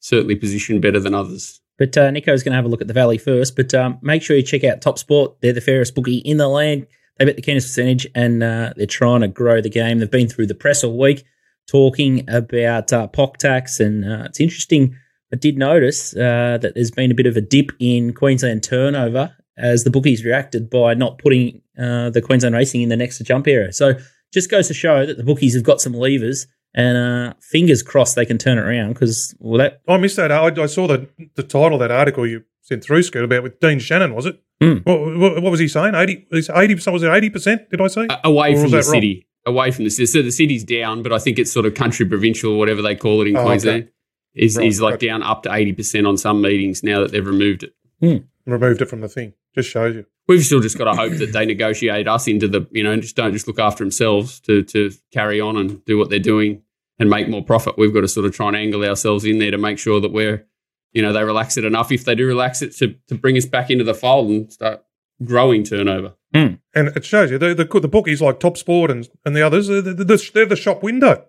[0.00, 1.60] certainly positioned better than others.
[1.78, 3.54] But uh, Nico's going to have a look at the Valley first.
[3.54, 5.36] But um, make sure you check out Top Sport.
[5.40, 6.86] They're the fairest bookie in the land.
[7.18, 9.98] They bet the keenest percentage, and uh, they're trying to grow the game.
[9.98, 11.24] They've been through the press all week
[11.68, 14.96] talking about uh, POC tax, and uh, it's interesting.
[15.32, 19.34] I did notice uh, that there's been a bit of a dip in Queensland turnover
[19.56, 23.24] as the bookies reacted by not putting uh, the Queensland racing in the next to
[23.24, 23.72] jump area.
[23.72, 23.94] So
[24.32, 28.16] just goes to show that the bookies have got some levers, and uh, fingers crossed
[28.16, 30.32] they can turn it around because well, that I missed that.
[30.32, 33.60] I, I saw the the title of that article you sent through, Scoot, about with
[33.60, 34.40] Dean Shannon, was it?
[34.60, 34.78] Hmm.
[34.84, 35.94] What, what, what was he saying?
[35.94, 38.06] 80, eighty percent was it eighty percent, did I say?
[38.08, 38.94] A- away Or from the that wrong?
[38.94, 39.26] city.
[39.44, 40.06] Away from the city.
[40.06, 43.22] So the city's down, but I think it's sort of country provincial, whatever they call
[43.22, 43.88] it in Oh, okay.
[44.34, 44.46] Queensland.
[44.46, 45.06] Is Right, is like gotcha.
[45.06, 47.74] down up to eighty percent on some meetings now that they've removed it.
[48.00, 48.50] Hmm.
[48.50, 49.34] Removed it from the thing.
[49.54, 50.06] Just shows you.
[50.28, 53.16] We've still just got to hope that they negotiate us into the you know just
[53.16, 56.62] don't just look after themselves to to carry on and do what they're doing
[56.98, 57.76] and make more profit.
[57.76, 60.12] We've got to sort of try and angle ourselves in there to make sure that
[60.12, 60.46] we're
[60.92, 63.46] you know they relax it enough if they do relax it to to bring us
[63.46, 64.82] back into the fold and start
[65.24, 66.14] growing turnover.
[66.34, 66.54] Hmm.
[66.74, 69.68] And it shows you the the, the bookies like Top Sport and, and the others.
[69.68, 71.26] They're, they're, they're the shop window.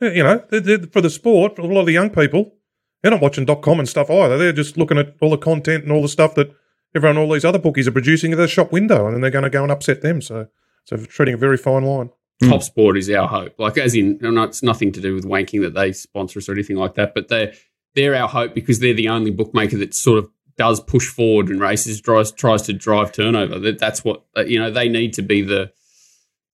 [0.00, 1.56] You know, they're, they're for the sport.
[1.56, 2.54] For a lot of the young people,
[3.02, 4.38] they're not watching dot .com and stuff either.
[4.38, 6.54] They're just looking at all the content and all the stuff that
[6.94, 9.44] everyone, all these other bookies are producing at the shop window, and then they're going
[9.44, 10.20] to go and upset them.
[10.20, 10.48] So,
[10.84, 12.10] so treading a very fine line.
[12.42, 13.58] Top Sport is our hope.
[13.58, 16.76] Like as in, it's nothing to do with wanking that they sponsor us or anything
[16.76, 17.52] like that, but they're,
[17.94, 21.58] they're our hope because they're the only bookmaker that sort of does push forward in
[21.58, 23.58] races, tries tries to drive turnover.
[23.58, 24.70] That that's what uh, you know.
[24.70, 25.72] They need to be the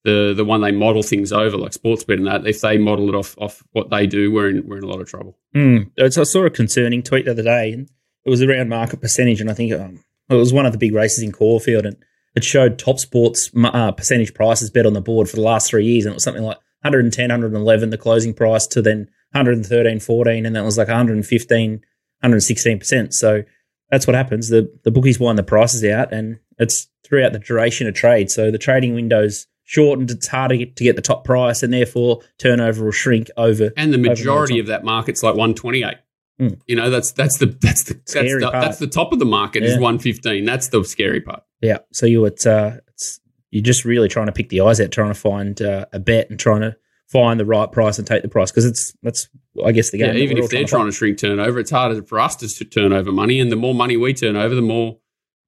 [0.06, 2.46] the the one they model things over, like Sportsbet and that.
[2.46, 5.00] If they model it off off what they do, we're in we're in a lot
[5.00, 5.36] of trouble.
[5.54, 5.90] Mm.
[6.00, 7.90] I saw a concerning tweet the other day, and
[8.24, 10.94] it was around market percentage, and I think um, it was one of the big
[10.94, 11.96] races in Caulfield, and
[12.36, 15.84] it showed Top Sports uh, percentage prices bet on the board for the last three
[15.84, 20.46] years, and it was something like 110, 111, the closing price, to then 113, 14,
[20.46, 23.12] and that was like 115, 116 percent.
[23.12, 23.42] So
[23.90, 24.50] that's what happens.
[24.50, 28.30] The the bookies wind the prices out, and it's throughout the duration of trade.
[28.30, 30.10] So the trading windows shortened.
[30.10, 33.72] It's harder to get, the top price, and therefore turnover will shrink over.
[33.76, 35.98] And the majority of that market's like one twenty eight.
[36.40, 36.60] Mm.
[36.66, 38.64] You know, that's that's the that's the that's Scary the, part.
[38.64, 40.44] that's the top of the market is one fifteen.
[40.44, 41.42] That's the scary part.
[41.60, 41.78] Yeah.
[41.92, 45.12] So you it's uh it's you're just really trying to pick the eyes out, trying
[45.12, 46.76] to find uh, a bet and trying to
[47.08, 49.28] find the right price and take the price because it's that's
[49.64, 50.14] I guess the game.
[50.14, 52.92] Yeah, even if they're to trying to shrink turnover, it's harder for us to turn
[52.92, 54.98] over money, and the more money we turn over, the more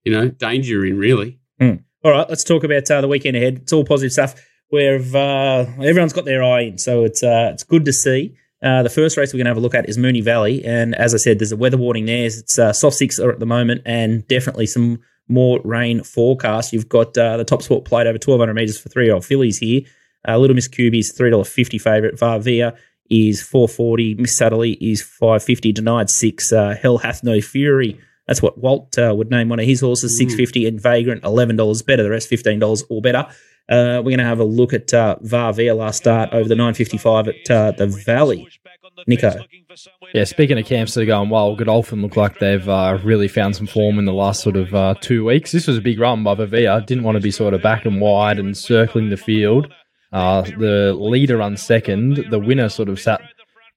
[0.05, 0.99] you know danger you're in.
[0.99, 1.83] Really, find.
[2.05, 3.59] All right, let's talk about uh, the weekend ahead.
[3.63, 4.35] It's all positive stuff.
[4.69, 8.37] Where uh, everyone's got their eye in, so it's uh, it's good to see.
[8.63, 10.95] Uh, the first race we're going to have a look at is Moonee Valley, and
[10.95, 12.27] as I said, there's a weather warning there.
[12.27, 16.73] It's uh, soft six at the moment, and definitely some more rain forecast.
[16.73, 19.59] You've got uh, the top sport plate over 1200 meters for three year old fillies
[19.59, 19.81] here.
[20.29, 22.17] Little Miss Cuby's three dollar fifty favourite.
[22.17, 22.77] Varvia
[23.11, 24.15] is four forty.
[24.15, 25.73] Miss Satterley is five fifty.
[25.73, 26.51] Denied six.
[26.51, 27.99] Hell hath no fury.
[28.29, 30.17] That's what Walt uh, would name one of his horses.
[30.17, 32.05] Six fifty and Vagrant eleven dollars better.
[32.05, 33.27] The rest fifteen dollars or better.
[33.71, 36.75] Uh, we're going to have a look at uh, Varvia last start over the nine
[36.75, 38.49] fifty five at uh, the Valley.
[39.07, 39.35] Nico.
[40.13, 43.57] Yeah, speaking of camps that are going well, Godolphin look like they've uh, really found
[43.57, 45.53] some form in the last sort of uh, two weeks.
[45.53, 46.85] This was a big run by Vavia.
[46.85, 49.73] Didn't want to be sort of back and wide and circling the field.
[50.13, 52.25] Uh, the leader runs second.
[52.31, 53.21] The winner sort of sat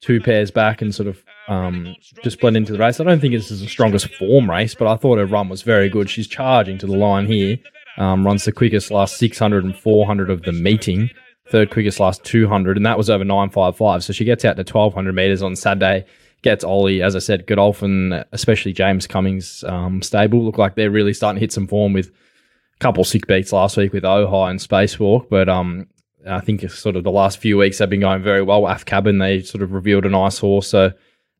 [0.02, 3.00] two pairs back and sort of um, just blend into the race.
[3.00, 5.62] I don't think this is the strongest form race, but I thought her run was
[5.62, 6.10] very good.
[6.10, 7.58] She's charging to the line here.
[7.98, 11.10] Um, runs the quickest last 600 and 400 of the meeting.
[11.50, 14.04] Third quickest last 200, and that was over 955.
[14.04, 16.06] So she gets out to 1200 meters on Saturday.
[16.42, 21.14] Gets Ollie, as I said, Godolphin, especially James Cummings um, stable, look like they're really
[21.14, 24.60] starting to hit some form with a couple sick beats last week with Ohio and
[24.60, 25.30] Spacewalk.
[25.30, 25.88] But um,
[26.29, 28.67] I think sort of the last few weeks have been going very well.
[28.67, 30.67] Af Cabin, they sort of revealed a nice horse.
[30.67, 30.91] So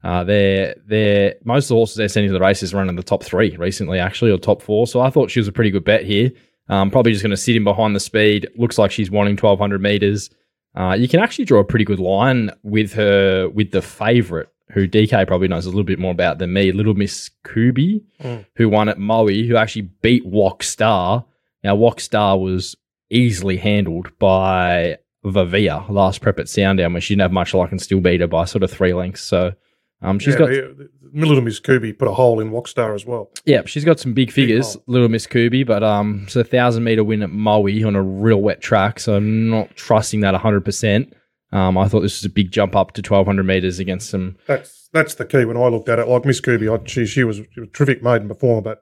[0.04, 3.04] uh, they're, they're, most of the horses they're sending to the races run in the
[3.04, 4.88] top three recently, actually, or top four.
[4.88, 6.32] So I thought she was a pretty good bet here.
[6.70, 8.48] Um, probably just going to sit in behind the speed.
[8.56, 10.30] Looks like she's wanting 1200 meters.
[10.74, 14.88] Uh, you can actually draw a pretty good line with her, with the favourite, who
[14.88, 18.46] DK probably knows a little bit more about than me, Little Miss Kubi, Mm.
[18.56, 21.26] who won at Moe, who actually beat Wok Star.
[21.64, 22.76] Now, Wok Star was
[23.12, 27.82] easily handled by Vavia last prep at Sandown, where she didn't have much luck and
[27.82, 29.22] still beat her by sort of three lengths.
[29.22, 29.54] So
[30.02, 33.30] um, she's yeah, got the Little Miss Kubi put a hole in Walkstar as well.
[33.46, 34.84] yeah, she's got some big figures, hole.
[34.88, 38.42] little Miss Kubi, but um, it's a thousand meter win at Moe on a real
[38.42, 41.14] wet track, so I'm not trusting that hundred percent.
[41.52, 44.38] Um, I thought this was a big jump up to twelve hundred meters against some.
[44.48, 46.08] That's that's the key when I looked at it.
[46.08, 48.80] Like Miss Kubi, I, she she was, she was a terrific maiden performer, but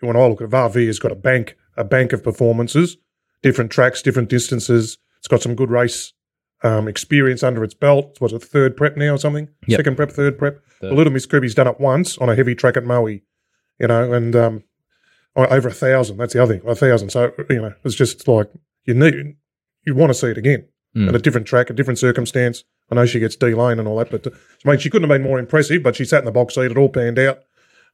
[0.00, 2.98] when I look at it, Varvia's got a bank a bank of performances,
[3.42, 4.98] different tracks, different distances.
[5.18, 6.12] It's got some good race
[6.62, 8.18] um, experience under its belt.
[8.20, 9.48] Was it third prep now or something?
[9.66, 9.78] Yep.
[9.78, 10.62] Second prep, third prep.
[10.80, 10.90] Third.
[10.90, 13.20] The little Miss Kubi's done it once on a heavy track at Moe, you
[13.80, 14.64] know, and um,
[15.36, 16.16] over a thousand.
[16.18, 17.10] That's the other thing, a thousand.
[17.10, 18.50] So you know, it's just like
[18.84, 19.36] you need
[19.86, 21.08] you want to see it again Mm.
[21.08, 22.64] at a different track, a different circumstance.
[22.90, 25.14] I know she gets D lane and all that, but I mean, she couldn't have
[25.16, 25.84] been more impressive.
[25.84, 27.38] But she sat in the box seat; it all panned out,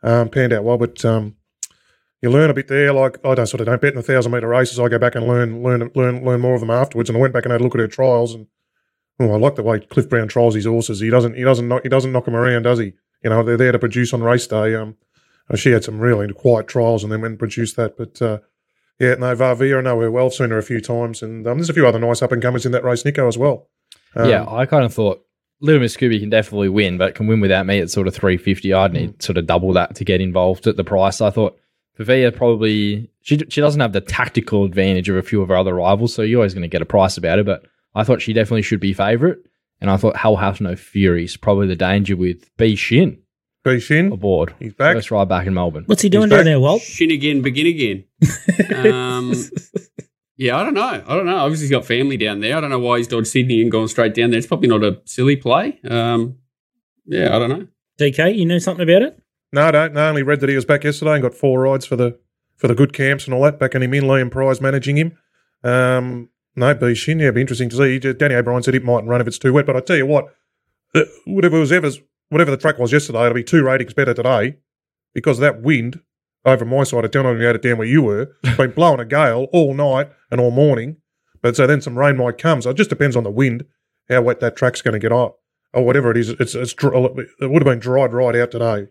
[0.03, 0.79] um, panned out well.
[0.79, 1.37] But um,
[2.27, 2.93] you learn a bit there.
[2.93, 4.79] Like I don't sort of don't bet in the thousand meter races.
[4.79, 7.09] I go back and learn, learn, learn, learn more of them afterwards.
[7.09, 8.47] And I went back and had a look at her trials, and
[9.21, 11.01] oh, I like the way Cliff Brown trials his horses.
[11.01, 12.93] He doesn't, he doesn't, knock, he doesn't knock them around, does he?
[13.23, 14.75] You know, they're there to produce on race day.
[14.75, 14.97] Um,
[15.55, 17.97] she had some really quiet trials and then went and produced that.
[17.97, 18.39] But uh,
[18.99, 20.31] yeah, no, Varvia, I know her well.
[20.31, 22.67] Seen her a few times, and um, there's a few other nice up and comers
[22.67, 23.69] in that race, Nico as well.
[24.15, 25.25] Um, yeah, I kind of thought
[25.61, 28.37] Little Miss Scooby can definitely win, but can win without me at sort of three
[28.37, 28.73] fifty.
[28.73, 31.21] I'd need sort of double that to get involved at the price.
[31.21, 31.59] I thought
[31.97, 35.75] Pavia probably she she doesn't have the tactical advantage of a few of her other
[35.75, 37.45] rivals, so you're always going to get a price about her.
[37.45, 39.39] But I thought she definitely should be favourite,
[39.81, 43.19] and I thought Hell House No Fury is probably the danger with B Shin
[43.67, 44.55] B Shin, aboard.
[44.61, 44.95] he's back.
[44.95, 45.85] First ride back in Melbourne.
[45.87, 46.83] What's he doing down there, Walt?
[46.83, 48.05] Shin again, begin again.
[48.77, 49.35] Um,
[50.37, 51.03] yeah, I don't know.
[51.05, 51.39] I don't know.
[51.39, 52.57] Obviously, he's got family down there.
[52.57, 54.39] I don't know why he's dodged Sydney and gone straight down there.
[54.39, 55.81] It's probably not a silly play.
[55.89, 56.37] Um,
[57.07, 57.67] yeah, I don't know.
[57.99, 59.21] DK, you know something about it?
[59.53, 59.97] No, I don't.
[59.97, 62.19] I only read that he was back yesterday and got four rides for the
[62.57, 63.59] for the good camps and all that.
[63.59, 65.17] Backing him in, Liam Prize managing him.
[65.63, 67.99] Um, no, B Shin, yeah, it'd be interesting to see.
[67.99, 70.35] Danny O'Brien said it mightn't run if it's too wet, but I tell you what,
[70.95, 71.91] uh, whatever was ever
[72.29, 74.57] whatever the track was yesterday, it'll be two ratings better today
[75.15, 76.01] because of that wind
[76.45, 77.27] over my side of town.
[77.27, 78.37] I don't know if you it down where you were.
[78.57, 80.97] Been blowing a gale all night and all morning,
[81.43, 82.63] but so then some rain might come.
[82.63, 83.65] So it just depends on the wind
[84.09, 85.39] how wet that track's going to get up
[85.73, 86.31] or whatever it is.
[86.31, 88.89] It's it's it would have been dried right out today.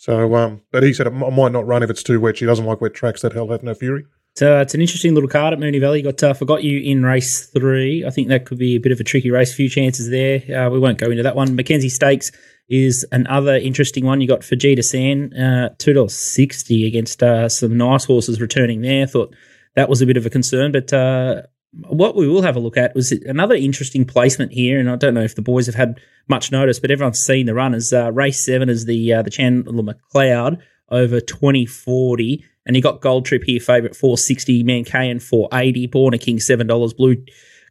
[0.00, 2.36] So, um, but he said it might not run if it's too wet.
[2.36, 3.20] She doesn't like wet tracks.
[3.22, 4.04] That hell have no fury.
[4.36, 6.00] So it's an interesting little card at Moonee Valley.
[6.00, 8.04] Got uh, forgot you in race three.
[8.06, 9.52] I think that could be a bit of a tricky race.
[9.52, 10.38] Few chances there.
[10.56, 11.56] Uh, we won't go into that one.
[11.56, 12.30] McKenzie Stakes
[12.68, 14.20] is another interesting one.
[14.20, 19.08] You got Fujisan, uh, two dollars sixty against uh, some nice horses returning there.
[19.08, 19.34] Thought
[19.74, 22.76] that was a bit of a concern, but uh, what we will have a look
[22.76, 24.80] at was another interesting placement here.
[24.80, 27.54] And I don't know if the boys have had much notice, but everyone's seen the
[27.54, 27.92] runners.
[27.92, 32.44] Uh, race seven is the uh, the Chandler McLeod over twenty forty.
[32.68, 37.16] And you got Gold Trip here, favourite 460, Mankayan 480, Born a King $7, Blue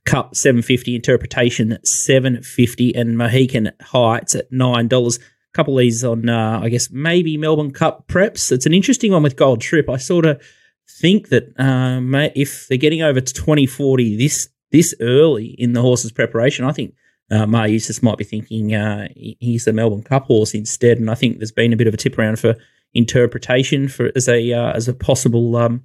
[0.06, 5.18] Cup 750, Interpretation 750, and Mohican Heights at $9.
[5.18, 5.22] A
[5.54, 8.52] couple of these on, uh, I guess, maybe Melbourne Cup preps.
[8.52, 9.88] It's an interesting one with Gold Trip.
[9.88, 10.42] I sort of
[10.90, 16.12] think that uh, if they're getting over to 2040 this this early in the horse's
[16.12, 16.94] preparation, I think
[17.32, 20.98] uh, Eustace might be thinking uh, he's the Melbourne Cup horse instead.
[20.98, 22.56] And I think there's been a bit of a tip around for
[22.94, 25.84] interpretation for as a uh, as a possible um,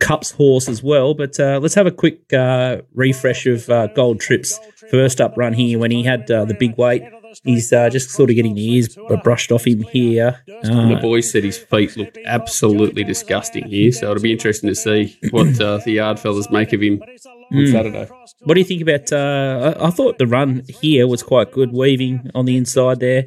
[0.00, 1.14] cups horse as well.
[1.14, 4.58] But uh, let's have a quick uh, refresh of uh, Gold Trip's
[4.90, 7.02] first up run here when he had uh, the big weight
[7.44, 10.42] He's uh, just sort of getting the ears brushed off him here.
[10.46, 15.18] the boy said his feet looked absolutely disgusting here, so it'll be interesting to see
[15.30, 17.08] what uh, the yard fellas make of him on
[17.52, 17.70] Mm.
[17.70, 18.08] Saturday.
[18.44, 19.12] what do you think about?
[19.12, 23.26] Uh, I, I thought the run here was quite good, weaving on the inside there.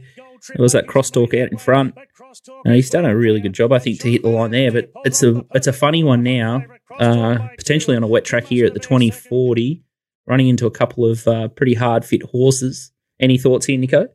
[0.56, 1.96] There was that crosstalk out in front.
[2.66, 4.72] Uh, he's done a really good job, I think, to hit the line there.
[4.72, 6.64] But it's a it's a funny one now.
[7.00, 9.84] Uh, potentially on a wet track here at the twenty forty,
[10.28, 12.92] running into a couple of uh, pretty hard fit horses.
[13.20, 14.08] Any thoughts here, Nico?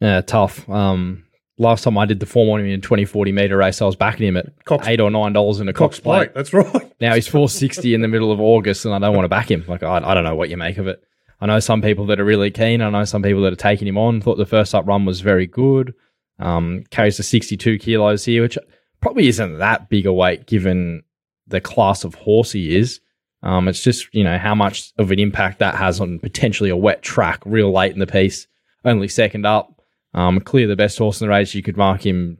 [0.00, 0.68] Yeah, tough.
[0.68, 1.24] Um,
[1.58, 4.36] last time I did the four morning in 2040 meter race, I was backing him
[4.36, 6.18] at Cox- eight or nine dollars in a Cox Cox plate.
[6.18, 6.34] plate.
[6.34, 6.92] That's right.
[7.00, 9.64] Now he's 460 in the middle of August, and I don't want to back him.
[9.68, 11.02] Like I, I don't know what you make of it.
[11.40, 12.82] I know some people that are really keen.
[12.82, 14.20] I know some people that are taking him on.
[14.20, 15.94] Thought the first up run was very good.
[16.40, 18.58] Um, carries the 62 kilos here, which
[19.00, 21.02] probably isn't that big a weight given
[21.46, 23.00] the class of horse he is.
[23.42, 26.76] Um, it's just you know how much of an impact that has on potentially a
[26.76, 28.46] wet track real late in the piece.
[28.84, 29.80] Only second up.
[30.14, 31.54] Um, clear the best horse in the race.
[31.54, 32.38] You could mark him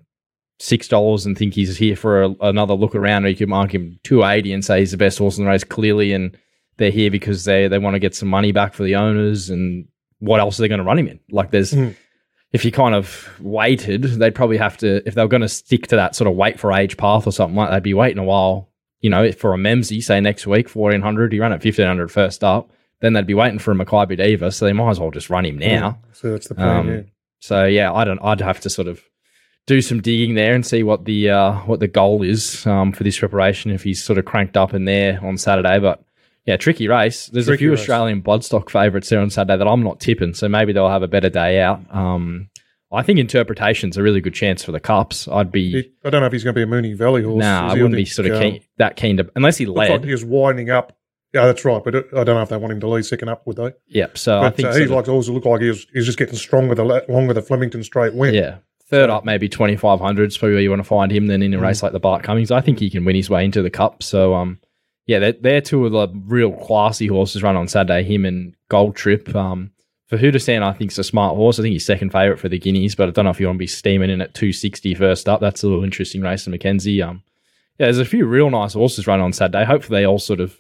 [0.59, 3.73] six dollars and think he's here for a, another look around, or you could mark
[3.75, 6.37] him two eighty and say he's the best horse in the race clearly, and
[6.79, 9.87] they're here because they they want to get some money back for the owners, and
[10.19, 11.21] what else are they going to run him in?
[11.31, 11.73] Like there's.
[11.73, 11.97] Mm.
[12.51, 15.07] If you kind of waited, they'd probably have to.
[15.07, 17.31] If they were going to stick to that sort of wait for age path or
[17.31, 18.68] something like, they'd be waiting a while.
[19.01, 22.11] You know, for a Memsie, say next week, fourteen hundred, he ran at fifteen hundred
[22.11, 22.71] first up.
[23.01, 25.47] Then they'd be waiting for a Makybe Diva, so they might as well just run
[25.47, 26.01] him now.
[26.13, 26.77] So that's the plan.
[26.77, 27.01] Um, yeah.
[27.39, 28.19] So yeah, I don't.
[28.21, 29.01] I'd have to sort of
[29.67, 33.05] do some digging there and see what the uh, what the goal is um, for
[33.05, 35.79] this preparation if he's sort of cranked up in there on Saturday.
[35.79, 36.03] But
[36.45, 37.27] yeah, tricky race.
[37.27, 37.81] There's Tricky a few race.
[37.81, 41.09] Australian bloodstock favourites there on Saturday that I'm not tipping, so maybe they'll have a
[41.09, 41.83] better day out.
[41.95, 42.49] Um,
[42.91, 45.29] I think interpretation's a really good chance for the cups.
[45.29, 47.43] I'd be He- I don't know if he's going to be a Moonee Valley horse.
[47.43, 49.91] nah, I wouldn't be sort of um, keen, that keen to unless he led.
[49.91, 50.97] like he was winding up.
[51.35, 51.85] Yeah, that's right.
[51.85, 53.73] But I don't know if they want him to lead second up, would they?
[53.89, 54.17] yep.
[54.17, 56.75] So I think uh, sort he likes also look like he's he's just getting stronger
[56.75, 58.35] the longer the Flemington straight went.
[58.35, 58.59] Yeah.
[58.87, 61.27] Third up, maybe 2,500 is probably where you want to find him.
[61.27, 63.45] Then in a race like the Bart Cummings, I think he can win his way
[63.45, 64.03] into the cup.
[64.03, 64.61] So, um,
[65.05, 68.97] yeah, they're, they're two of the real classy horses run on Saturday, him and Gold
[68.97, 69.35] Trip.
[69.37, 69.73] Um,
[70.09, 71.59] for Fujisan, I think it's a smart horse.
[71.59, 73.57] I think he's second favourite for the Guineas, but I don't know if you want
[73.57, 75.41] to be steaming in at 260 first up.
[75.41, 77.07] That's a little interesting race in McKenzie.
[77.07, 77.23] Um,
[77.79, 79.65] yeah, there's a few real nice horses running on Saturday.
[79.65, 80.59] Hopefully, they all sort of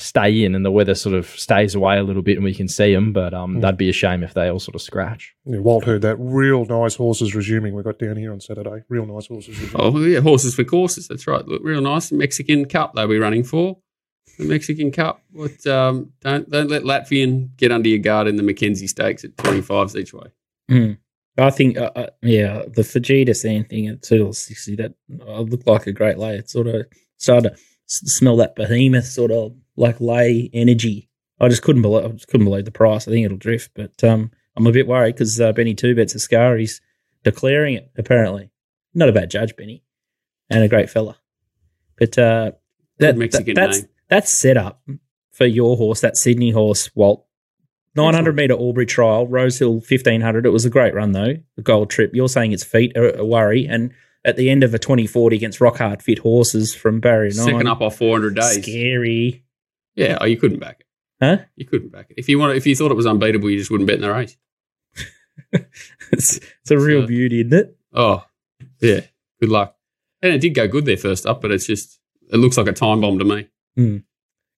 [0.00, 2.66] stay in and the weather sort of stays away a little bit and we can
[2.66, 3.12] see them.
[3.12, 5.34] But um, that'd be a shame if they all sort of scratch.
[5.44, 6.16] Yeah, Walt heard that.
[6.16, 7.74] Real nice horses resuming.
[7.74, 8.82] We got down here on Saturday.
[8.88, 9.76] Real nice horses resuming.
[9.78, 11.06] Oh yeah, horses for courses.
[11.06, 11.46] That's right.
[11.46, 12.10] Look real nice.
[12.10, 13.78] Mexican Cup they'll be running for
[14.38, 15.22] the Mexican Cup.
[15.32, 19.36] What um, don't don't let Latvian get under your guard in the McKenzie Stakes at
[19.36, 20.26] twenty fives each way.
[20.70, 20.98] Mm.
[21.40, 25.40] I think, uh, uh, yeah, the Fajita Sand thing at two dollars sixty that uh,
[25.40, 26.36] looked like a great lay.
[26.36, 31.08] It sort of started to smell that behemoth sort of like lay energy.
[31.40, 33.06] I just couldn't believe, I just couldn't believe the price.
[33.06, 36.14] I think it'll drift, but um, I'm a bit worried because uh, Benny Two Bets
[36.14, 36.80] Ascar, he's
[37.22, 38.50] declaring it apparently.
[38.92, 39.84] Not a bad judge, Benny,
[40.50, 41.16] and a great fella.
[41.96, 42.52] But uh,
[42.98, 43.88] that, Mexican that- that's name.
[44.08, 44.82] That's set up
[45.32, 47.24] for your horse, that Sydney horse, Walt.
[47.94, 50.46] 900 metre Albury trial, Rosehill 1500.
[50.46, 51.34] It was a great run, though.
[51.56, 52.12] The gold trip.
[52.14, 53.66] You're saying its feet are a worry.
[53.66, 53.92] And
[54.24, 57.44] at the end of a 2040 against rock hard fit horses from Barrier 9.
[57.44, 58.62] Second up off four hundred days.
[58.62, 59.42] Scary.
[59.96, 60.86] Yeah, oh, you couldn't back it.
[61.20, 61.38] Huh?
[61.56, 62.14] You couldn't back it.
[62.18, 64.12] If you want, if you thought it was unbeatable, you just wouldn't bet in the
[64.12, 64.36] race.
[65.52, 67.76] it's, it's a real So- beauty, isn't it?
[67.92, 68.24] Oh,
[68.80, 69.00] yeah.
[69.40, 69.76] Good luck.
[70.22, 71.98] And it did go good there first up, but it's just
[72.32, 73.48] it looks like a time bomb to me.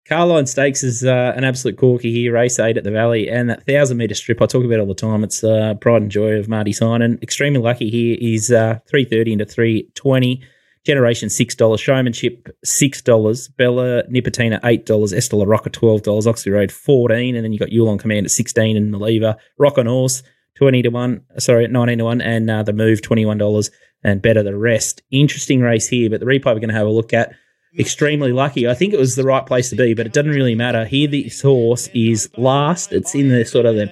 [0.08, 3.66] Carlyon Stakes is uh, an absolute corky here, race eight at the Valley, and that
[3.66, 5.24] thousand metre strip I talk about all the time.
[5.24, 7.20] It's uh, pride and joy of Marty Sinan.
[7.22, 10.42] Extremely lucky here is uh, three thirty into three twenty.
[10.86, 16.54] Generation six dollars, showmanship six dollars, Bella Nipotina eight dollars, Estella Rocker twelve dollars, Oxley
[16.54, 20.24] Road fourteen, and then you got Yulon Command at sixteen, and Maliva Rock on Horse
[20.56, 23.70] twenty to one, sorry nineteen to one, and uh, the Move twenty one dollars,
[24.04, 25.04] and better the rest.
[25.12, 27.34] Interesting race here, but the replay we're going to have a look at
[27.78, 28.68] extremely lucky.
[28.68, 30.86] I think it was the right place to be, but it doesn't really matter.
[30.86, 32.92] Here, this horse is last.
[32.92, 33.92] It's in the sort of the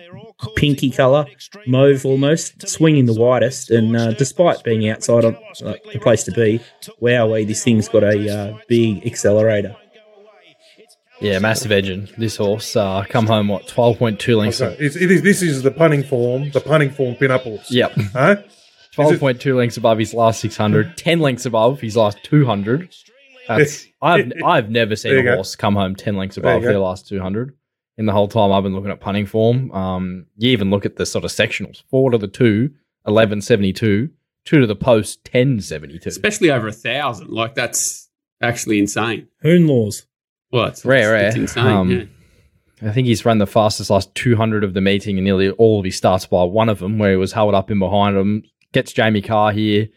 [0.56, 1.26] pinky colour,
[1.66, 3.72] mauve almost, swinging the widest.
[3.72, 6.60] And uh, despite being outside on like, the place to be,
[7.02, 9.76] wowee, this thing's got a uh, big accelerator.
[11.20, 12.08] Yeah, massive engine.
[12.18, 14.60] This horse uh, come home what twelve point two lengths.
[14.60, 17.72] So it's, it is, this is the punning form, the punning form pin-up horse.
[17.72, 18.36] Yep, Huh?
[18.92, 20.96] twelve point two lengths above his last six hundred.
[20.96, 22.94] Ten lengths above his last two hundred.
[23.48, 25.36] That's I've I've never seen a you go.
[25.36, 26.74] horse come home ten lengths above you go.
[26.74, 27.56] their last two hundred.
[27.98, 30.98] In the whole time I've been looking at punting form, um, you even look at
[30.98, 32.72] the sort of sectionals: four to the two,
[33.08, 34.10] eleven seventy two,
[34.46, 36.10] two to the post, ten seventy two.
[36.10, 37.30] Especially over a thousand.
[37.30, 38.10] Like that's
[38.42, 39.28] actually insane.
[39.42, 40.06] Hoon laws.
[40.52, 41.42] Well, it's Rare, it's rare.
[41.44, 41.66] insane.
[41.68, 42.90] Um, yeah.
[42.90, 45.86] I think he's run the fastest last 200 of the meeting and nearly all of
[45.86, 48.44] his starts by one of them, where he was held up in behind him.
[48.72, 49.88] Gets Jamie Kah here,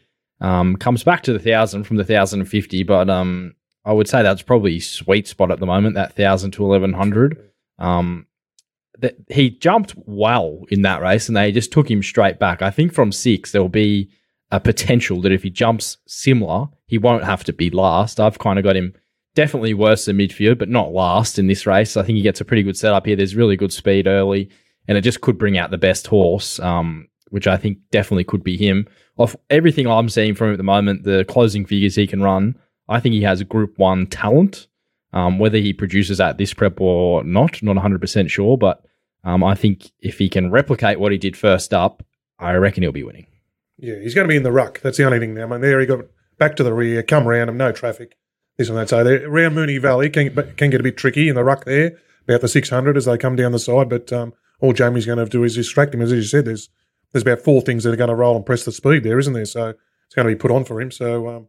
[0.41, 4.09] um, comes back to the thousand from the thousand and fifty, but um, I would
[4.09, 7.51] say that's probably sweet spot at the moment, that thousand to eleven hundred.
[7.79, 8.27] Um,
[8.99, 12.63] that he jumped well in that race, and they just took him straight back.
[12.63, 14.11] I think from six there will be
[14.51, 18.21] a potential that if he jumps similar, he won't have to be last.
[18.21, 18.95] I've kind of got him
[19.35, 21.97] definitely worse than midfield, but not last in this race.
[21.97, 23.17] I think he gets a pretty good setup here.
[23.17, 24.51] There's really good speed early,
[24.89, 26.59] and it just could bring out the best horse.
[26.61, 28.87] Um, which I think definitely could be him.
[29.17, 32.57] Off everything I'm seeing from him at the moment, the closing figures he can run,
[32.89, 34.67] I think he has a Group One talent.
[35.13, 38.85] Um, whether he produces at this prep or not, not 100% sure, but
[39.25, 42.05] um, I think if he can replicate what he did first up,
[42.39, 43.27] I reckon he'll be winning.
[43.77, 44.81] Yeah, he's going to be in the ruck.
[44.83, 45.45] That's the only thing now.
[45.45, 46.05] I mean, there he got
[46.39, 48.17] back to the rear, come round him, no traffic,
[48.57, 48.89] this and that.
[48.89, 51.99] So there, around Moonee Valley can, can get a bit tricky in the ruck there,
[52.25, 53.89] about the 600 as they come down the side.
[53.89, 56.03] But um, all Jamie's going to do is distract him.
[56.03, 56.69] As you said, there's
[57.13, 59.33] there's about four things that are going to roll and press the speed there, isn't
[59.33, 59.45] there?
[59.45, 59.69] So
[60.07, 60.91] it's going to be put on for him.
[60.91, 61.49] So um,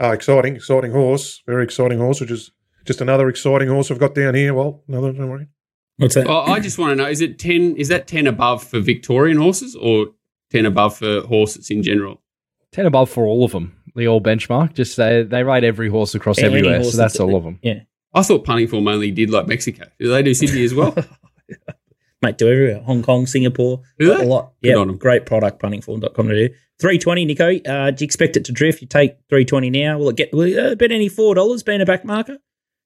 [0.00, 2.50] oh, exciting, exciting horse, very exciting horse, which is
[2.84, 4.54] just another exciting horse we've got down here.
[4.54, 5.48] Well, another, don't worry.
[5.98, 6.26] What's that?
[6.26, 7.74] Well, I just want to know: is it ten?
[7.76, 10.08] Is that ten above for Victorian horses or
[10.50, 12.20] ten above for horses in general?
[12.72, 13.74] Ten above for all of them.
[13.94, 14.74] The all benchmark.
[14.74, 17.44] Just they they ride every horse across Any everywhere, horse so that's that's- all of
[17.44, 17.58] them.
[17.62, 17.80] Yeah.
[18.12, 19.84] I thought punting form only did like Mexico.
[19.98, 20.94] Do they do Sydney as well?
[22.26, 22.82] Mate, do everywhere.
[22.82, 24.52] Hong Kong, Singapore, Do a lot.
[24.60, 26.54] Yeah, great product, puntingform.com to do.
[26.80, 27.56] 320, Nico.
[27.64, 28.82] Uh, do you expect it to drift?
[28.82, 29.96] You take 320 now.
[29.98, 32.38] Will it get, will it uh, bet any $4 being a back marker?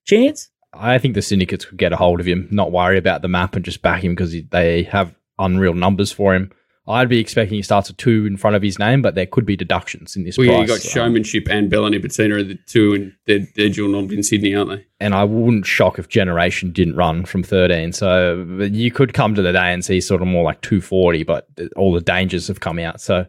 [0.06, 0.50] Chance?
[0.74, 3.56] I think the syndicates could get a hold of him, not worry about the map,
[3.56, 6.52] and just back him because they have unreal numbers for him.
[6.90, 9.46] I'd be expecting he starts a two in front of his name, but there could
[9.46, 12.94] be deductions in this well, yeah, you got showmanship and Bella Nipotina are the two,
[12.94, 14.86] and they're, they're dual nommed in Sydney, aren't they?
[15.00, 17.92] and I wouldn't shock if Generation didn't run from 13.
[17.92, 21.24] So but you could come to the day and see sort of more like 240,
[21.24, 23.00] but all the dangers have come out.
[23.00, 23.26] So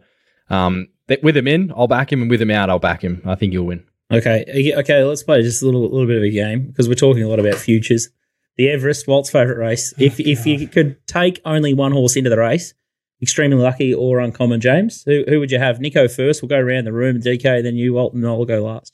[0.50, 0.88] um,
[1.22, 3.22] with him in, I'll back him, and with him out, I'll back him.
[3.24, 3.84] I think he'll win.
[4.12, 4.74] Okay.
[4.76, 7.28] Okay, let's play just a little little bit of a game because we're talking a
[7.28, 8.10] lot about futures.
[8.56, 9.94] The Everest, Walt's favourite race.
[9.96, 12.74] If if you could take only one horse into the race,
[13.22, 15.80] extremely lucky or uncommon, James, who, who would you have?
[15.80, 16.42] Nico first.
[16.42, 17.20] We'll go around the room.
[17.20, 18.92] DK, then you, Walt, and I'll go last.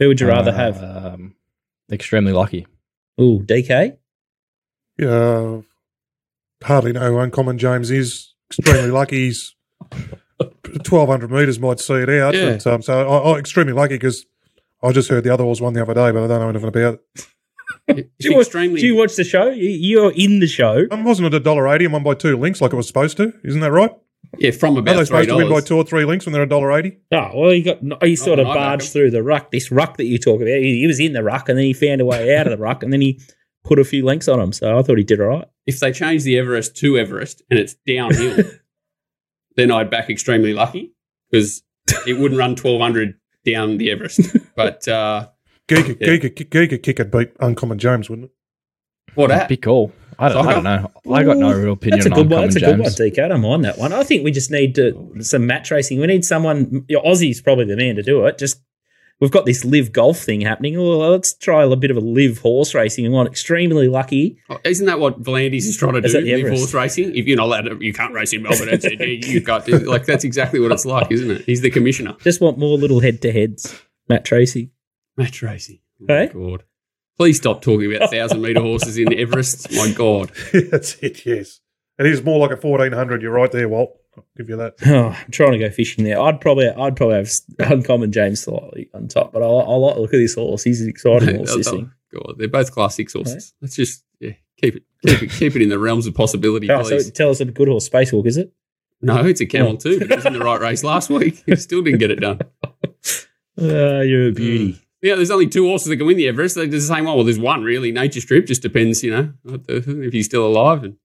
[0.00, 0.82] Who would you rather have?
[0.82, 1.36] Um,
[1.90, 2.66] extremely lucky.
[3.20, 3.96] Ooh, DK?
[4.98, 5.60] Yeah,
[6.62, 8.34] hardly know who Uncommon James is.
[8.50, 9.26] Extremely lucky.
[9.26, 9.54] He's
[9.90, 12.34] 1,200 metres might see it out.
[12.34, 12.52] Yeah.
[12.52, 14.26] But, um, so I, I extremely lucky because
[14.82, 16.68] I just heard the other horse won the other day, but I don't know anything
[16.68, 17.26] about it.
[17.86, 18.80] It's Do you, watch, extremely.
[18.80, 19.50] do you watch the show?
[19.50, 20.86] You, you're in the show.
[20.90, 23.16] I wasn't at a dollar eighty and won by two links like it was supposed
[23.18, 23.32] to?
[23.44, 23.90] Isn't that right?
[24.38, 24.92] yeah, from about.
[24.92, 26.48] Are about they three supposed to win by two or three links when they're a
[26.48, 26.98] dollar eighty?
[27.12, 29.50] Oh, well, he got he sort of barged through the ruck.
[29.50, 31.72] This ruck that you talk about, he, he was in the ruck and then he
[31.72, 33.20] found a way out of the ruck and then he
[33.64, 34.52] put a few links on him.
[34.52, 35.48] So I thought he did all right.
[35.66, 38.44] If they change the Everest to Everest and it's downhill,
[39.56, 40.92] then I'd back extremely lucky
[41.30, 41.62] because
[42.06, 44.20] it wouldn't run twelve hundred down the Everest.
[44.56, 45.30] But uh,
[45.68, 46.16] Geek, Yeah.
[46.16, 48.32] geek, geek, kick would beat Uncommon James, wouldn't it?
[49.14, 49.48] what at?
[49.48, 49.92] Big call.
[50.18, 50.90] I don't, I don't know.
[51.12, 52.42] I got no real opinion That's a on good one.
[52.42, 52.72] That's a James.
[52.76, 53.24] good one, DK.
[53.24, 53.92] I don't mind that one.
[53.92, 55.98] I think we just need to, some match racing.
[56.00, 56.84] We need someone.
[56.88, 58.38] You know, Aussie's probably the man to do it.
[58.38, 58.60] Just
[59.20, 60.76] we've got this live golf thing happening.
[60.76, 63.04] Well, let's try a bit of a live horse racing.
[63.06, 64.38] And one extremely lucky.
[64.50, 66.20] Oh, Isn't that what V'landys is trying to Is do?
[66.20, 66.60] Live Everest?
[66.60, 67.16] horse racing.
[67.16, 68.68] If you're not allowed to, you can't race in Melbourne.
[68.70, 68.84] It's,
[69.26, 71.44] you got to, like that's exactly what it's like, isn't it?
[71.44, 72.14] He's the commissioner.
[72.20, 73.80] Just want more little head to heads.
[74.08, 74.70] Match racing.
[75.16, 75.80] Match racing.
[76.02, 76.28] Oh, Hey?
[76.32, 76.64] God.
[77.16, 79.70] Please stop talking about thousand meter horses in Everest.
[79.76, 80.32] My God.
[80.70, 81.24] That's it.
[81.24, 81.60] Yes,
[81.98, 83.22] it is more like a fourteen hundred.
[83.22, 83.96] You're right there, Walt.
[84.16, 84.74] I'll give you that.
[84.86, 86.20] Oh, I'm trying to go fishing there.
[86.20, 90.12] I'd probably, I'd probably have uncommon James slightly on top, but I, I like look
[90.14, 90.64] at this horse.
[90.64, 91.54] He's an exciting horse.
[91.54, 91.90] This thing.
[92.12, 93.54] God, they're both class six horses.
[93.60, 96.82] Let's just yeah, keep it, keep it, keep it in the realms of possibility, Oh,
[96.82, 97.10] so please.
[97.12, 98.52] tell us a good horse, Spacewalk, is it?
[99.02, 99.76] no, it's a camel Oh.
[99.76, 99.98] too.
[100.00, 101.42] But he was in the right race last week.
[101.46, 102.40] He still didn't get it done.
[103.60, 104.80] Uh, you're a beauty.
[105.04, 106.54] Yeah, there's only two horses that can win the Everest.
[106.54, 107.14] They're the same one.
[107.14, 107.92] Well, there's one really.
[107.92, 109.34] Nature Strip just depends, you know,
[109.68, 110.96] if he's still alive and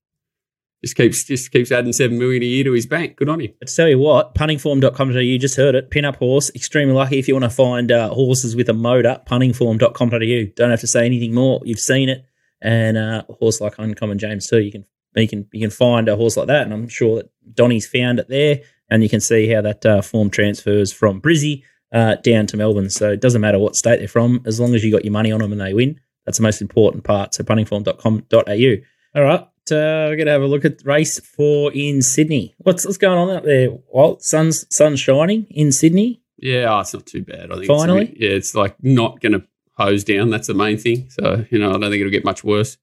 [0.81, 3.17] just keeps just keeps adding seven million a year to his bank.
[3.17, 5.91] Good on to tell you what, puntingform.com.au, you just heard it.
[5.91, 9.21] Pin up horse, extremely lucky if you want to find uh, horses with a motor,
[9.27, 10.51] puntingform.com.au.
[10.55, 11.59] Don't have to say anything more.
[11.65, 12.23] You've seen it.
[12.61, 16.07] And uh, a horse like Uncommon James too, you can you can you can find
[16.07, 19.19] a horse like that, and I'm sure that Donny's found it there, and you can
[19.19, 22.89] see how that uh, form transfers from Brizzy uh, down to Melbourne.
[22.89, 25.31] So it doesn't matter what state they're from, as long as you got your money
[25.31, 25.99] on them and they win.
[26.25, 27.33] That's the most important part.
[27.33, 29.19] So puntingform.com.au.
[29.19, 29.39] All right,
[29.71, 32.53] uh, we're gonna have a look at race four in Sydney.
[32.59, 33.69] What's what's going on out there?
[33.91, 36.21] Well, sun's sun's shining in Sydney.
[36.37, 37.51] Yeah, oh, it's not too bad.
[37.51, 38.09] I think Finally?
[38.09, 39.43] it's, yeah, it's like not going to
[39.77, 40.29] hose down.
[40.29, 41.09] That's the main thing.
[41.09, 42.77] So you know, I don't think it'll get much worse.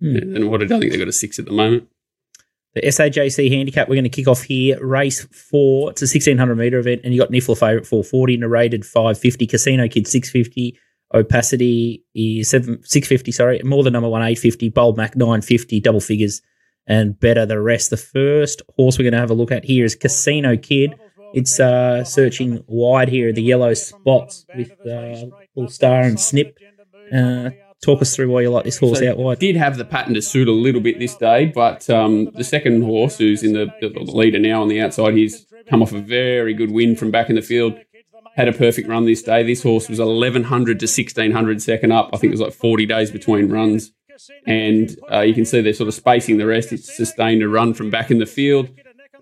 [0.00, 0.16] Hmm.
[0.16, 1.88] And what I don't think they've got a six at the moment.
[2.74, 4.78] The SAJC handicap, we're going to kick off here.
[4.84, 9.46] Race four, it's a 1600 metre event, and you got Niffler favourite 440, narrated 550,
[9.46, 10.78] Casino Kid 650,
[11.14, 16.42] Opacity is seven, 650, sorry, more than number one 850, Bold Mac 950, double figures,
[16.86, 17.88] and better the rest.
[17.88, 20.94] The first horse we're going to have a look at here is Casino Kid.
[21.32, 26.58] It's uh, searching wide here, the yellow spots with uh, Full Star and Snip.
[27.14, 27.50] Uh,
[27.82, 29.38] talk us through why you like this horse So out wide.
[29.38, 32.82] Did have the pattern to suit a little bit this day, but um, the second
[32.82, 36.54] horse, who's in the, the, leader now on the outside, he's come off a very
[36.54, 37.78] good win from back in the field.
[38.36, 39.42] Had a perfect run this day.
[39.42, 42.10] This horse was 1100 to 1600 second up.
[42.12, 43.92] I think it was like 40 days between runs.
[44.46, 46.72] And uh, you can see they're sort of spacing the rest.
[46.72, 48.70] It's sustained a run from back in the field.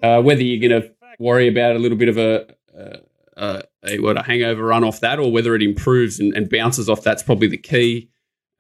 [0.03, 2.47] Uh, whether you're going to worry about a little bit of a,
[2.79, 2.97] uh,
[3.39, 6.89] uh, a what a hangover run off that, or whether it improves and, and bounces
[6.89, 8.11] off, that's probably the key.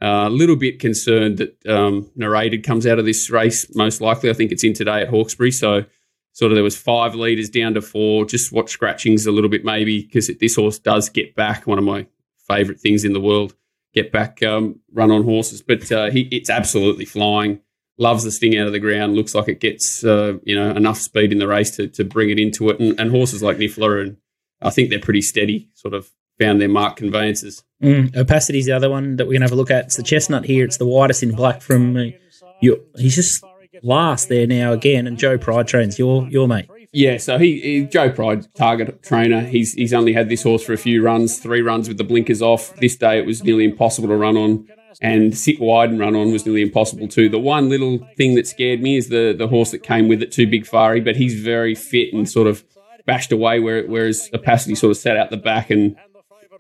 [0.06, 3.66] A little bit concerned that um, narrated comes out of this race.
[3.74, 5.50] Most likely, I think it's in today at Hawkesbury.
[5.50, 5.84] So,
[6.32, 8.24] sort of there was five leaders down to four.
[8.24, 11.66] Just watch scratchings a little bit, maybe because this horse does get back.
[11.66, 12.06] One of my
[12.46, 13.54] favourite things in the world,
[13.94, 15.62] get back um, run on horses.
[15.62, 17.60] But uh, he, it's absolutely flying.
[17.98, 19.16] Loves the sting out of the ground.
[19.16, 22.30] Looks like it gets uh, you know enough speed in the race to, to bring
[22.30, 22.78] it into it.
[22.78, 24.18] And, and horses like Niffler and
[24.60, 25.70] I think they're pretty steady.
[25.74, 27.64] Sort of found their mark conveyances.
[27.82, 29.86] Mm, Opacity is the other one that we're going to have a look at.
[29.86, 30.64] It's the chestnut here.
[30.64, 32.16] It's the widest in black from me.
[32.60, 33.44] You, he's just
[33.82, 36.68] last there now again, and Joe Pride trains your your mate.
[36.92, 39.42] Yeah, so he, he Joe Pride, target trainer.
[39.42, 42.40] He's he's only had this horse for a few runs, three runs with the blinkers
[42.40, 42.74] off.
[42.76, 44.66] This day it was nearly impossible to run on,
[45.02, 47.28] and sit wide and run on was nearly impossible too.
[47.28, 50.32] The one little thing that scared me is the the horse that came with it,
[50.32, 52.64] Too Big Fari, but he's very fit and sort of
[53.04, 55.96] bashed away, where whereas Opacity sort of sat out the back and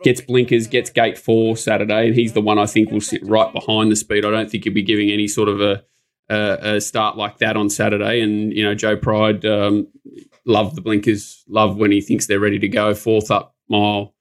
[0.06, 3.52] gets blinkers, gets gate four Saturday, and he's the one I think will sit right
[3.52, 4.24] behind the speed.
[4.24, 5.82] I don't think he'll be giving any sort of a
[6.28, 8.20] a, a start like that on Saturday.
[8.20, 9.88] And you know, Joe Pride um,
[10.44, 12.94] love the blinkers, love when he thinks they're ready to go.
[12.94, 14.14] Fourth up mile,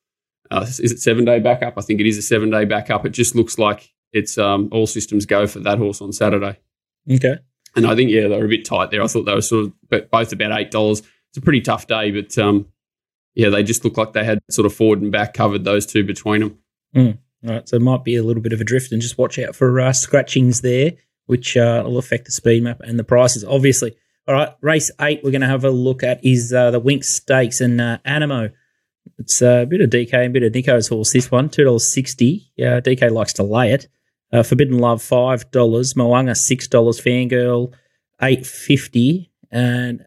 [0.49, 1.75] uh, is it seven day backup?
[1.77, 3.05] I think it is a seven day backup.
[3.05, 6.57] It just looks like it's um, all systems go for that horse on Saturday.
[7.11, 7.35] Okay.
[7.75, 9.03] And I think yeah, they were a bit tight there.
[9.03, 11.03] I thought they were sort of but both about eight dollars.
[11.29, 12.69] It's a pretty tough day, but um,
[13.35, 16.03] yeah, they just look like they had sort of forward and back covered those two
[16.03, 16.59] between them.
[17.47, 19.37] All right, so it might be a little bit of a drift, and just watch
[19.37, 20.93] out for uh, scratchings there,
[21.27, 23.95] which uh, will affect the speed map and the prices, obviously.
[24.27, 27.05] All right, race eight we're going to have a look at is uh, the Winx
[27.05, 28.51] Stakes and uh, Anamoe.
[29.19, 31.13] It's uh, a bit of DK and a bit of Nico's horse.
[31.13, 32.51] This one, two dollars sixty.
[32.55, 33.87] Yeah, DK likes to lay it.
[34.31, 35.93] Uh, Forbidden Love five dollars.
[35.95, 36.99] Mo'unga six dollars.
[36.99, 37.71] Fangirl
[38.21, 39.31] eight fifty.
[39.51, 40.05] And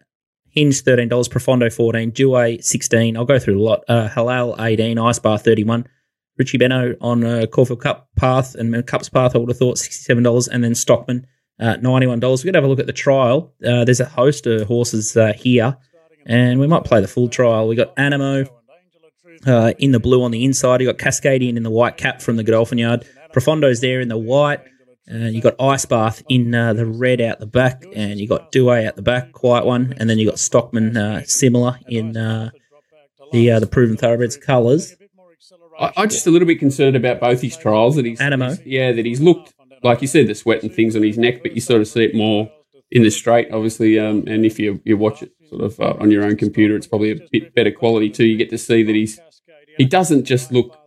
[0.51, 1.29] Hinge thirteen dollars.
[1.29, 2.11] Profondo fourteen.
[2.11, 3.17] Due sixteen.
[3.17, 3.85] I'll go through a lot.
[3.89, 4.99] Uh, Hilal eighteen.
[4.99, 5.87] Ice Bar thirty one.
[6.37, 9.35] Richie Beno on uh, Caulfield Cup path and Cups path.
[9.35, 10.49] I would have thought sixty seven dollars.
[10.49, 11.27] And then Stockman
[11.61, 12.45] uh, ninety one dollars.
[12.45, 13.53] We're gonna have a look at the trial.
[13.65, 15.77] Uh, there's a host of horses uh, here,
[16.27, 17.69] and we might play the full trial.
[17.69, 18.49] We got Anamoe
[19.47, 20.81] uh, in the blue on the inside.
[20.81, 23.07] You got Cascadian in the white cap from the Godolphin Yard.
[23.33, 24.61] Profondo's there in the white.
[25.11, 28.87] And you got Icebath in uh, the red out the back, and you got Douay
[28.87, 32.51] out the back, quiet one, and then you got Stockman uh, similar in uh,
[33.33, 34.95] the uh, the proven thoroughbreds colours.
[35.81, 37.97] I, I'm just a little bit concerned about both his trials.
[37.97, 38.49] That he's Anamoe.
[38.57, 41.43] he's- yeah, that he's looked like you said the sweat and things on his neck,
[41.43, 42.51] but you sort of see it more
[42.91, 43.99] in the straight, obviously.
[43.99, 46.87] Um, and if you you watch it sort of uh, on your own computer, it's
[46.87, 48.27] probably a bit better quality too.
[48.27, 49.19] You get to see that he's
[49.79, 50.78] he doesn't just look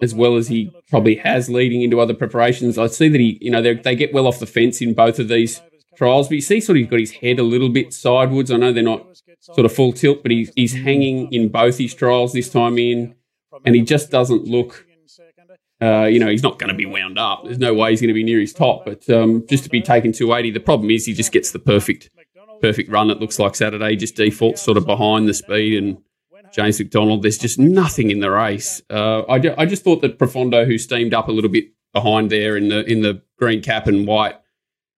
[0.00, 2.78] as well as he probably has leading into other preparations.
[2.78, 5.28] I see that he, you know, they get well off the fence in both of
[5.28, 5.60] these
[5.96, 8.50] trials, but you see sort of he's got his head a little bit sidewards.
[8.50, 11.94] I know they're not sort of full tilt, but he's he's hanging in both his
[11.94, 13.14] trials this time in,
[13.64, 14.86] and he just doesn't look.
[15.80, 17.44] Uh, you know, he's not going to be wound up.
[17.44, 18.84] There's no way he's going to be near his top.
[18.84, 22.10] But um, just to be taken 280, the problem is he just gets the perfect,
[22.60, 23.10] perfect run.
[23.10, 23.90] It looks like Saturday.
[23.90, 25.98] He just defaults sort of behind the speed and
[26.52, 27.22] James McDonald.
[27.22, 28.82] There's just nothing in the race.
[28.90, 32.30] Uh, I, ju- I just thought that Profondo, who steamed up a little bit behind
[32.30, 34.36] there in the in the green cap and white,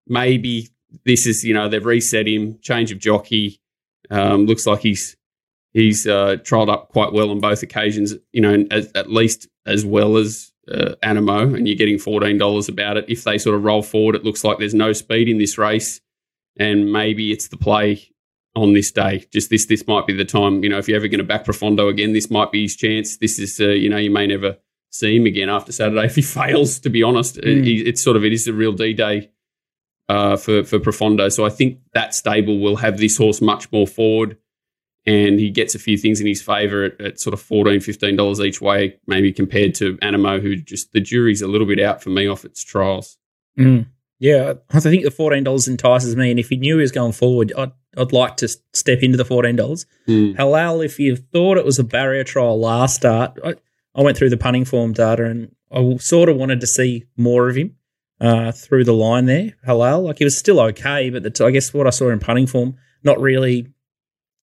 [0.07, 0.69] maybe
[1.05, 3.61] this is you know they've reset him, change of jockey.
[4.11, 5.17] Um, looks like he's
[5.73, 8.15] he's uh, trialled up quite well on both occasions.
[8.33, 12.69] You know, as, at least as well as uh, Anamoe, and you're getting fourteen dollars
[12.69, 13.05] about it.
[13.09, 16.01] If they sort of roll forward, it looks like there's no speed in this race,
[16.59, 18.10] and maybe it's the play
[18.57, 19.25] on this day.
[19.33, 20.63] Just this this might be the time.
[20.65, 23.17] You know, if you're ever going to back Profondo again, this might be his chance.
[23.17, 24.57] This is uh, you know you may never
[24.91, 26.79] see him again after Saturday if he fails.
[26.81, 27.65] To be honest, Mm.
[27.65, 29.31] He- it's sort of it is a real D day.
[30.09, 33.87] Uh, for for Profondo, so I think that stable will have this horse much more
[33.87, 34.37] forward,
[35.07, 38.41] and he gets a few things in his favour at, at sort of 14 dollars
[38.41, 42.11] each way, maybe compared to Anamoe, who just the jury's a little bit out for
[42.11, 43.19] me off its trials.
[43.57, 43.87] Mm.
[44.21, 47.13] Yeah, I think the fourteen dollars entices me, and if he knew he was going
[47.13, 49.87] forward, I'd I'd like to step into the fourteen dollars.
[50.07, 50.35] Hmm.
[50.35, 53.55] Hilal, if you thought it was a barrier trial last start, I,
[53.95, 57.49] I went through the punting form data, and I sort of wanted to see more
[57.49, 57.77] of him
[58.21, 59.55] uh, through the line there.
[59.65, 62.47] Hilal, like he was still okay, but the, I guess what I saw in punting
[62.47, 63.69] form, not really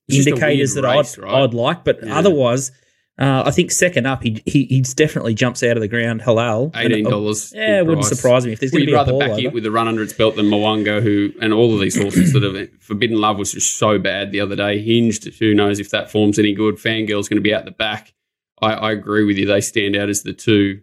[0.07, 1.43] It's indicators that race, I'd, right?
[1.43, 2.17] I'd like, but Yeah.
[2.17, 2.71] otherwise,
[3.19, 6.21] uh, I think second up, he, he he's definitely jumps out of the ground.
[6.21, 7.51] Hilal, Eighteen uh, dollars.
[7.55, 9.65] Yeah, it wouldn't surprise me if there's going to be a rather back it with
[9.65, 12.69] a run under its belt than Mo'unga, who and all of these horses that have
[12.79, 14.79] Forbidden Love was just so bad the other day.
[14.81, 16.75] Hinged, who knows if that form's any good.
[16.75, 18.13] Fangirl's going to be out the back.
[18.61, 19.45] I, I agree with you.
[19.45, 20.81] They stand out as the two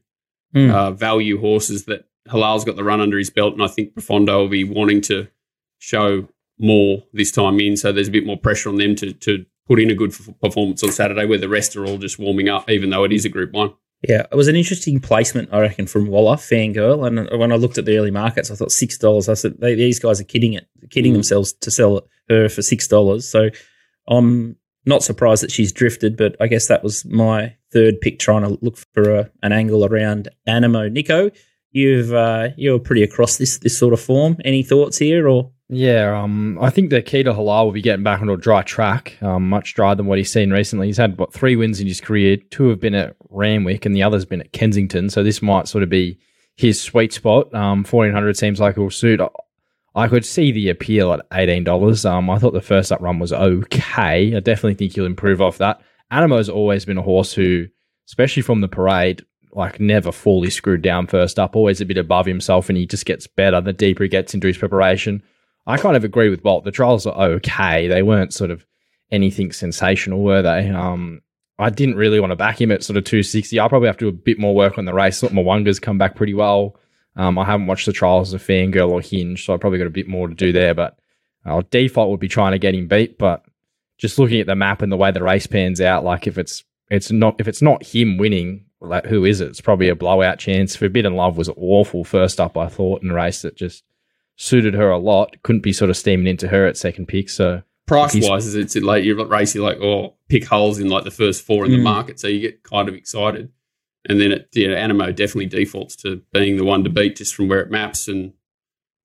[0.55, 0.71] Hmm.
[0.71, 4.39] uh, value horses that Hilal's got the run under his belt, and I think Profondo
[4.39, 5.27] will be wanting to
[5.81, 6.29] show
[6.61, 7.77] more this time in.
[7.77, 10.29] So there's a bit more pressure on them to to put in a good f-
[10.41, 13.25] performance on Saturday, where the rest are all just warming up, even though it is
[13.25, 13.73] a Group One.
[14.07, 17.07] Yeah, it was an interesting placement, I reckon, from Waller, Fangirl.
[17.07, 19.29] And when I looked at the early markets, I thought six dollars.
[19.31, 21.17] I said they, these guys are kidding it, kidding Mm.
[21.17, 23.27] themselves to sell her for six dollars.
[23.27, 23.49] So
[24.09, 28.43] I'm not surprised that she's drifted, but I guess that was my third pick, trying
[28.43, 30.93] to look for a, an angle around Anamoe.
[30.93, 31.31] Nico,
[31.73, 34.37] you've uh, you're pretty across this this sort of form.
[34.45, 38.05] Any thoughts here, or Yeah, um, I think the key to Hilal will be getting
[38.05, 40.89] back onto a dry track, um, much drier than what he's seen recently.
[40.89, 42.37] He's had what three wins in his career.
[42.37, 45.09] Two have been at Randwick, and the other's been at Kensington.
[45.09, 46.19] So this might sort of be
[46.57, 47.53] his sweet spot.
[47.55, 49.21] Um, fourteen hundred seems like it will suit.
[49.95, 52.05] I could see the appeal at eighteen dollars.
[52.05, 54.37] Um, I thought the first up run was okay.
[54.37, 55.81] I definitely think he'll improve off that.
[56.11, 57.69] Anamoe's always been a horse who,
[58.07, 61.57] especially from the parade, like never fully screwed down first up.
[61.57, 64.47] Always a bit above himself, and he just gets better the deeper he gets into
[64.47, 65.23] his preparation.
[65.67, 66.65] I kind of agree with Walt.
[66.65, 67.89] The trials are okay.
[67.89, 68.65] They weren't sort of
[69.11, 70.69] anything sensational, were they?
[70.69, 71.23] Um,
[71.59, 73.59] I didn't really want to back him at sort of 260.
[73.59, 75.21] I'll probably have to do a bit more work on the race.
[75.21, 76.77] Thought Mo'unga's come back pretty well.
[77.17, 79.91] Um, I haven't watched the trials of Fangirl or Hinge, so I probably got a
[79.91, 80.75] bit more to do there.
[80.75, 80.99] But
[81.45, 83.19] our default would be trying to get him beat.
[83.19, 83.45] But
[83.99, 86.65] just looking at the map and the way the race pans out, like if it's
[86.91, 89.49] it's not if it's not him winning, like who is it?
[89.49, 90.75] It's probably a blowout chance.
[90.75, 93.85] Forbidden Love was awful first up, I thought, in a race that just
[94.37, 95.37] suited her a lot.
[95.43, 97.29] Couldn't be sort of steaming into her at second pick.
[97.31, 101.11] So price wise, is it's like you're racing like oh pick holes in like the
[101.11, 101.83] first four in the Mm.
[101.85, 103.51] market, so you get kind of excited,
[104.09, 107.49] and then it yeah, Anamoe definitely defaults to being the one to beat just from
[107.49, 108.33] where it maps, and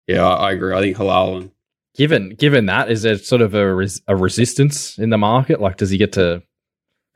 [0.07, 0.73] yeah, I, I agree.
[0.75, 1.51] I think Hilal and
[1.95, 5.59] given given that, is there sort of a res- a resistance in the market?
[5.61, 6.41] Like, does he get to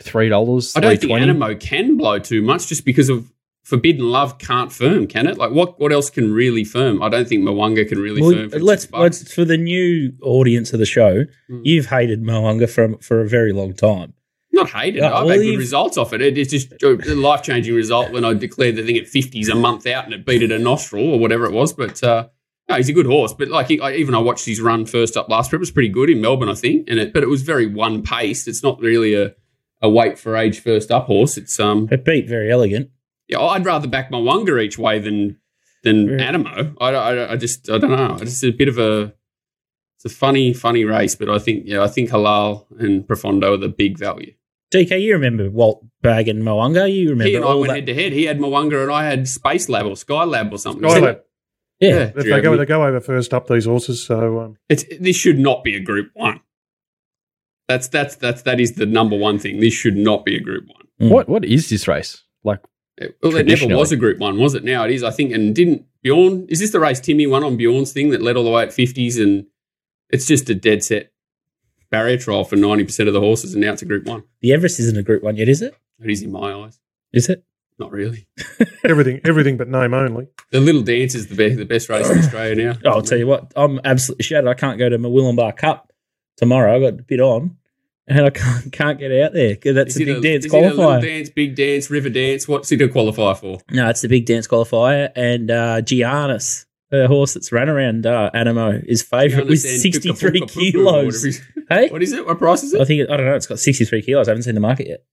[0.01, 0.75] three dollars?
[0.75, 3.31] I don't think Anamoe can blow too much just because of
[3.63, 5.37] Forbidden Love can't firm, can it?
[5.37, 7.01] Like what what else can really firm?
[7.01, 8.49] I don't think Mo'unga can really Well, firm.
[8.49, 11.25] For let's let's for the new audience of the show.
[11.49, 11.61] Mm.
[11.63, 14.13] You've hated Mo'unga for for a very long time.
[14.51, 14.99] Not hated.
[14.99, 16.21] Yeah, I've well, had good you've- results off it.
[16.21, 16.37] it.
[16.37, 19.87] It's just a life changing result when I declared the thing at 50s a month
[19.87, 21.73] out and it beat at a nostril or whatever it was.
[21.73, 22.27] But uh,
[22.69, 23.33] no, he's a good horse.
[23.33, 25.59] But like he, I, even I watched his run first up last trip.
[25.59, 26.87] It was pretty good in Melbourne, I think.
[26.89, 28.47] And it, but it was very one paced.
[28.47, 29.33] It's not really a,
[29.81, 31.35] a weight for age first up horse.
[31.37, 32.89] It's um It beat very elegant.
[33.33, 33.47] Yeah.
[33.47, 35.37] I'd rather back my Wonga each way than
[35.83, 36.75] than Very- Anamoe.
[36.79, 38.13] I, I, I just I don't know.
[38.21, 39.13] It's just a bit of a
[39.97, 41.15] it's a funny funny race.
[41.15, 44.33] But I think yeah I think Hilal and Profondo are the big value.
[44.73, 46.91] DK, you remember Walt Bag and Mo'unga?
[46.91, 47.75] You remember He and I all went that?
[47.75, 48.11] head to head.
[48.11, 50.81] He had Mo'unga and I had Space Lab or Sky Lab or something.
[50.81, 51.19] Skylab.
[51.79, 52.11] yeah.
[52.15, 54.03] If they go, they go over first up these horses.
[54.03, 56.39] So um, It's, this should not be a Group One.
[57.67, 59.59] That's that's that's that is the number one thing.
[59.59, 60.87] This should not be a Group One.
[60.99, 61.11] Mm.
[61.13, 62.59] What what is this race like?
[62.97, 64.63] It- well, it never was a Group One, was it?
[64.63, 65.31] Now it is, I think.
[65.33, 66.45] And didn't Bjorn?
[66.49, 68.73] Is this the race Timmy won on Bjorn's thing that led all the way at
[68.73, 69.17] fifties?
[69.17, 69.45] And
[70.09, 71.11] it's just a dead set
[71.89, 74.23] barrier trial for ninety percent of the horses, and now it's a Group One.
[74.41, 75.75] The Everest isn't a Group One yet, is it?
[76.03, 76.79] It is in my eyes.
[77.11, 77.43] Is it?
[77.79, 78.27] Not really.
[78.83, 80.27] everything, everything but name only.
[80.51, 82.79] The Little Dance is the best, the best race in Australia now.
[82.85, 84.47] Oh, I'll tell you what, I'm absolutely shattered.
[84.47, 85.91] I can't go to my Willumbar Cup
[86.37, 86.75] tomorrow.
[86.75, 87.57] I've got a bit on,
[88.07, 90.53] and I can't can't get out there 'cause that's Is a big a, dance is
[90.53, 91.01] it a little qualifier.
[91.01, 92.47] dance, big dance, river dance?
[92.47, 93.59] What's it to qualify for?
[93.71, 98.29] No, it's the big dance qualifier, and uh, Giannis, the horse that's run around uh,
[98.33, 101.39] Anamoe, is favourite with 63 puka puka puka or kilos.
[101.69, 102.25] Hey, What is it?
[102.25, 102.79] What price is it?
[102.79, 102.85] I it?
[102.87, 103.35] think I don't know.
[103.35, 104.27] It's got 63 kilos.
[104.27, 105.03] I haven't seen the market yet.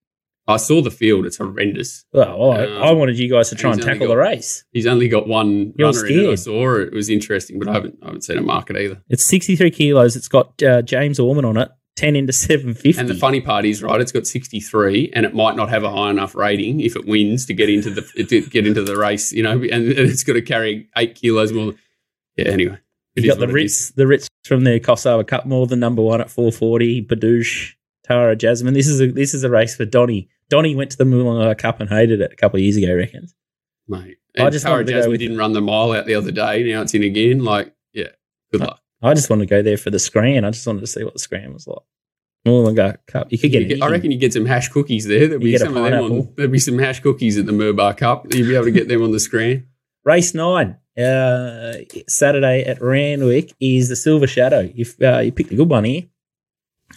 [0.48, 1.26] I saw the field.
[1.26, 2.04] It's horrendous.
[2.12, 4.64] Well, I- Um, I wanted you guys to try and tackle got- the race.
[4.72, 6.28] He's only got one You're runner in it.
[6.30, 6.88] I saw it.
[6.88, 9.00] It was interesting, but I haven't I haven't seen a market either.
[9.08, 10.16] It's 63 kilos.
[10.16, 11.68] It's got uh, James Orman on it,
[12.00, 12.98] 10 into 750.
[12.98, 15.90] And the funny part is, right, it's got 63 and it might not have a
[15.90, 19.32] high enough rating if it wins to get into the to get into the race,
[19.32, 21.74] you know, and, and it's got to carry 8 kilos more.
[22.36, 22.78] Yeah, anyway.
[23.16, 23.52] You got the it.
[23.52, 27.04] Ritz, the Ritz from the Kosovo Cup more than number one at 440.
[27.04, 27.74] Badouche,
[28.04, 28.72] Tara Jasmine.
[28.72, 30.30] This is a this is a race for Donny.
[30.48, 32.94] Donny went to the Moulin Cup and hated it a couple of years ago, I
[32.94, 33.28] reckon.
[33.86, 34.16] mate.
[34.38, 36.62] I just Tara wanted to go Jasmine didn't run the mile out the other day.
[36.72, 37.44] Now it's in again.
[37.44, 38.08] Like, yeah,
[38.52, 38.80] good luck.
[39.02, 40.44] I just wanted to go there for the scran.
[40.44, 41.78] I just wanted to see what the scran was like.
[42.74, 43.30] God, cup.
[43.30, 45.26] You could get, You get- I reckon you get some hash cookies there.
[45.28, 46.32] There'll You be some of them on.
[46.36, 48.32] There'll be some hash cookies at the Murbar Cup.
[48.34, 49.66] You'll be able to get them on the screen.
[50.04, 51.74] Race nine, uh,
[52.08, 54.70] Saturday at Randwick is the Silver Shadow.
[54.74, 56.04] You've uh, you picked a good one here.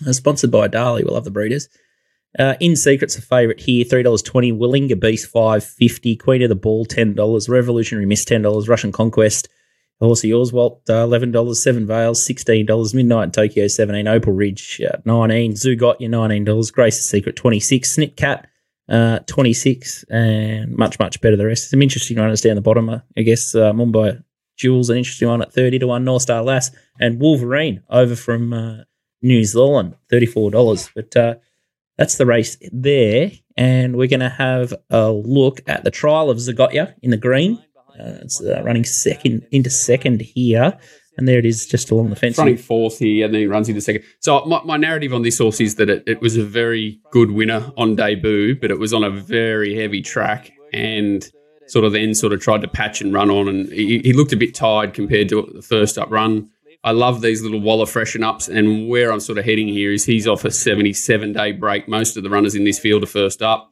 [0.08, 1.04] Uh, sponsored by Darley.
[1.04, 1.68] We love the breeders.
[2.40, 3.84] Uh, in secret's a favourite here.
[3.84, 4.52] Three dollars twenty.
[4.54, 6.16] Willinga Beast five fifty.
[6.16, 7.50] Queen of the Ball ten dollars.
[7.50, 8.70] Revolutionary Miss ten dollars.
[8.70, 9.50] Russian Conquest.
[10.00, 11.64] Horse of yours, Walt, uh, eleven dollars.
[11.64, 12.94] Seven Vales, sixteen dollars.
[12.94, 14.08] Midnight in Tokyo, seventeen.
[14.08, 15.56] Opal Ridge, uh, nineteen.
[15.56, 16.72] Zoo got you nineteen dollars.
[16.72, 17.92] Grace's Secret, twenty six.
[17.94, 18.48] Snip Cat,
[18.90, 21.70] uh, 26 and much, much better the rest.
[21.70, 22.90] Some interesting runners down the bottom.
[22.90, 24.24] uh, I guess uh, Mumbai
[24.58, 28.54] Jules, an interesting one at 30 to 1, North Star Lass, and Wolverine over from
[28.54, 28.78] uh,
[29.22, 30.90] New Zealand, $34.
[30.94, 31.36] But uh,
[31.98, 33.32] that's the race there.
[33.56, 37.64] And we're going to have a look at the trial of Zougotcha in the green.
[38.00, 40.78] Uh, it's uh, running second into second here.
[41.16, 42.40] And there it is, just along the fence.
[42.40, 44.04] Running fourth here, and then he runs into second.
[44.20, 47.30] So my, my narrative on this horse is that it, it was a very good
[47.30, 51.24] winner on debut, but it was on a very heavy track, and
[51.68, 54.34] sort of then sort of tried to patch and run on, and he, he looked
[54.34, 56.50] a bit tired compared to the first up run.
[56.84, 60.06] I love these little Waller freshen ups, and where I'm sort of heading here is
[60.06, 61.88] he's off a 77 day break.
[61.88, 63.72] Most of the runners in this field are first up,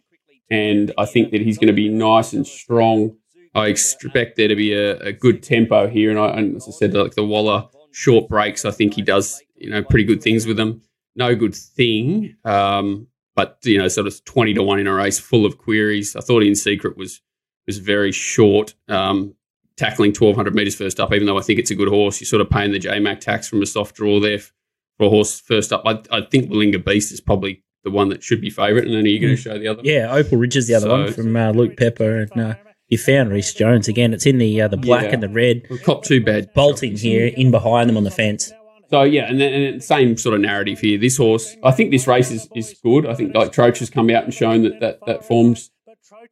[0.50, 3.18] and I think that he's going to be nice and strong.
[3.54, 6.72] I expect there to be a, a good tempo here, and, I, and as I
[6.72, 10.46] said, like the Waller short breaks, I think he does you know pretty good things
[10.46, 10.82] with them.
[11.16, 15.20] No good thing, um, but you know, sort of twenty to one in a race
[15.20, 16.16] full of queries.
[16.16, 17.22] I thought In Secret was
[17.68, 19.36] was very short, um,
[19.76, 21.12] tackling twelve hundred meters first up.
[21.14, 23.48] Even though I think it's a good horse, you're sort of paying the JMac tax
[23.50, 25.84] from a soft draw there for a horse first up.
[25.86, 29.04] I, I think Willinga Beast is probably the one that should be favourite, and then
[29.04, 29.82] are you going to show the other?
[29.84, 32.22] Yeah, Opal Ridge is the other So- one from uh, Luke Pepper.
[32.22, 32.56] And uh,
[32.92, 34.14] you found Reese Jones again.
[34.14, 35.14] It's in the uh, the black Yeah.
[35.14, 35.64] and the red.
[35.84, 38.52] Cop two bad bolting here in behind them on the fence.
[38.92, 40.98] So yeah, and then and same sort of narrative here.
[41.00, 43.06] This horse, I think this race is, is good.
[43.08, 45.72] I think like Troach has come out and shown that that, that form's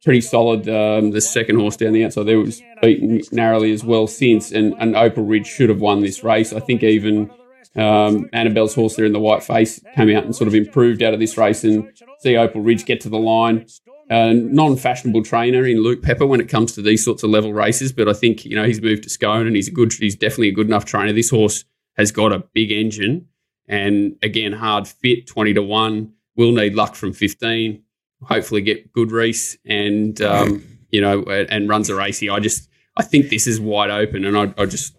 [0.04, 0.68] pretty solid.
[0.68, 4.74] Um, the second horse down the outside there was beaten narrowly as well since, and,
[4.78, 6.52] and Opal Ridge should have won this race.
[6.52, 7.30] I think even
[7.76, 11.14] um, Annabelle's horse there in the white face came out and sort of improved out
[11.14, 13.64] of this race, and see Opal Ridge get to the line.
[14.10, 17.92] Uh, non-fashionable trainer in Luke Pepper when it comes to these sorts of level races,
[17.92, 19.92] but I think you know he's moved to Scone and he's a good.
[19.92, 21.12] He's definitely a good enough trainer.
[21.12, 21.64] This horse
[21.96, 23.28] has got a big engine
[23.70, 27.82] and again hard fit 20 to 1 will need luck from 15
[28.24, 33.02] hopefully get good race and um, you know and runs a race i just i
[33.02, 34.96] think this is wide open and i, I just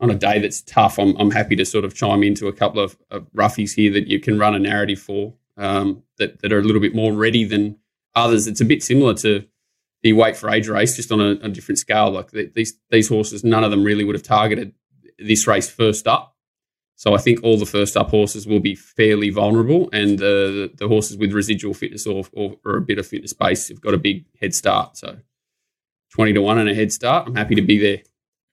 [0.00, 2.82] on a day that's tough I'm, I'm happy to sort of chime into a couple
[2.82, 6.58] of, of roughies here that you can run a narrative for um, that, that are
[6.58, 7.78] a little bit more ready than
[8.16, 9.44] others it's a bit similar to
[10.02, 13.08] the weight for age race just on a, a different scale like th- these these
[13.08, 14.72] horses none of them really would have targeted
[15.18, 16.36] this race first up
[16.98, 20.88] so I think all the first up horses will be fairly vulnerable, and the the
[20.88, 23.98] horses with residual fitness or, or, or a bit of fitness base have got a
[23.98, 24.96] big head start.
[24.96, 25.18] So
[26.10, 27.28] twenty to one and a head start.
[27.28, 28.02] I'm happy to be there.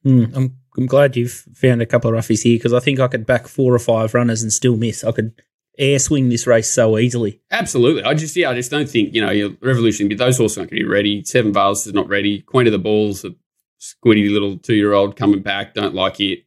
[0.04, 3.08] Hmm, I'm I'm glad you've found a couple of roughies here because I think I
[3.08, 5.06] could back four or five runners and still miss.
[5.06, 5.42] I could
[5.78, 7.42] air swing this race so easily.
[7.52, 8.04] Absolutely.
[8.04, 10.10] I just yeah, I just don't think you know your revolution.
[10.16, 11.24] Those horses aren't going to be ready.
[11.24, 12.42] Seven Vales is not ready.
[12.42, 13.34] Queen of the Balls, a
[13.82, 15.74] squiddy little two year old coming back.
[15.74, 16.46] Don't like it.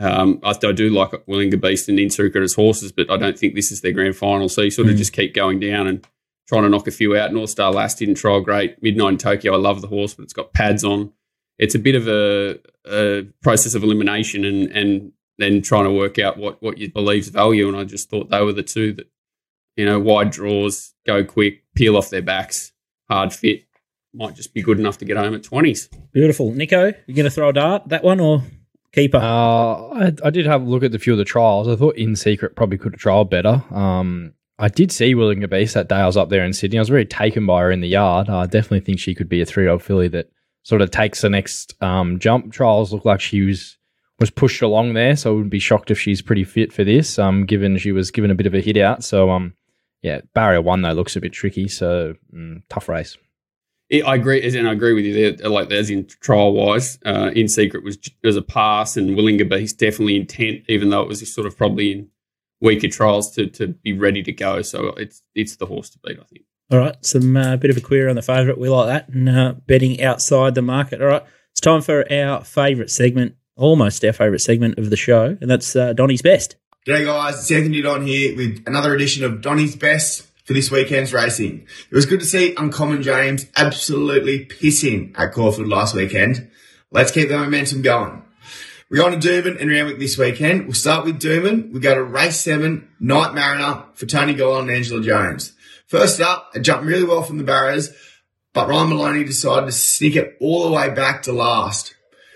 [0.00, 3.54] Um, I, I do like Willinga Beast and Insuka as horses, but I don't think
[3.54, 4.48] this is their grand final.
[4.48, 4.98] So you sort of Mm.
[4.98, 6.04] just keep going down and
[6.48, 7.32] trying to knock a few out.
[7.32, 8.82] North Star Lass didn't trial great.
[8.82, 11.12] Midnight in Tokyo, I love the horse, but it's got pads on.
[11.58, 12.58] It's a bit of a,
[12.90, 17.28] a process of elimination and and then trying to work out what what you believe's
[17.28, 17.68] value.
[17.68, 19.10] And I just thought they were the two that
[19.76, 22.72] you know wide draws, go quick, peel off their backs,
[23.08, 23.64] hard fit.
[24.14, 25.88] Might just be good enough to get home at twenties.
[26.12, 26.92] Beautiful, Nico.
[27.06, 28.42] You going to throw a dart that one or
[28.92, 29.16] keeper?
[29.16, 31.66] Uh, I, I did have a look at the few of the trials.
[31.66, 33.62] I thought In Secret probably could have trialed better.
[33.74, 36.78] Um, I did see Willinga Beast that day I was up there in Sydney.
[36.78, 38.28] I was very taken by her in the yard.
[38.28, 40.30] I definitely think she could be a three year old filly that
[40.62, 42.52] sort of takes the next um, jump.
[42.52, 43.78] Trials look like she was
[44.22, 47.18] was pushed along there, so I wouldn't be shocked if she's pretty fit for this.
[47.18, 49.02] Um, given she was given a bit of a hit out.
[49.02, 49.54] So um,
[50.00, 51.66] yeah, barrier one though looks a bit tricky.
[51.66, 53.18] So mm, tough race.
[53.90, 55.48] Yeah, I agree, and I agree with you there.
[55.50, 59.78] Like as in trial wise, uh, in secret was was a pass, and Willinga Beast
[59.78, 62.08] definitely intent, even though it was sort of probably in
[62.60, 64.62] weaker trials to to be ready to go.
[64.62, 66.44] So it's it's the horse to beat, I think.
[66.70, 68.58] All right, some uh, bit of a query on the favourite.
[68.58, 71.02] We like that, and uh, betting outside the market.
[71.02, 75.36] All right, it's time for our favourite segment, almost our favourite segment of the show,
[75.40, 76.56] and that's uh, Donny's best.
[76.86, 80.26] G'day guys, it's Anthony Don here with another edition of Donny's Best.
[80.44, 81.66] for this weekend's racing.
[81.90, 86.50] It was good to see Uncommon James absolutely pissing at Caulfield last weekend.
[86.90, 88.22] Let's keep the momentum going.
[88.90, 90.64] We're on to Doomben and Randwick this weekend.
[90.64, 91.72] We'll start with Doomben.
[91.72, 95.52] We go to race seven, Night Mariner for Tony Gollan and Angela Jones.
[95.86, 97.90] First up, it jumped really well from the barriers,
[98.52, 101.94] but Ryan Maloney decided to sneak it all the way back to last.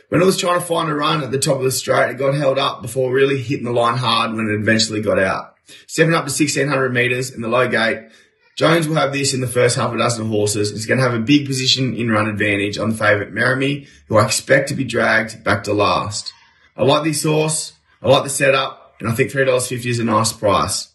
[0.09, 2.19] When it was trying to find a run at the top of the straight, it
[2.19, 5.55] got held up before really hitting the line hard when it eventually got out.
[5.87, 8.09] Seven up to 1600 metres in the low gate,
[8.57, 10.71] Jones will have this in the first half a dozen horses.
[10.71, 14.17] He's going to have a big position in run advantage on the favourite Merrimee, who
[14.17, 16.33] I expect to be dragged back to last.
[16.75, 17.75] I like this horse.
[18.03, 20.95] I like the setup, and I think $3.50 is a nice price.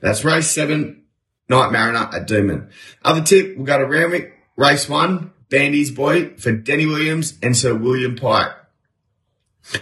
[0.00, 1.04] That's race seven,
[1.48, 2.70] Night Mariner at Doomben.
[3.04, 7.74] Other tip, we'll go to Randwick, race one, Bandy's Boy for Denny Williams and Sir
[7.74, 8.52] William Pike.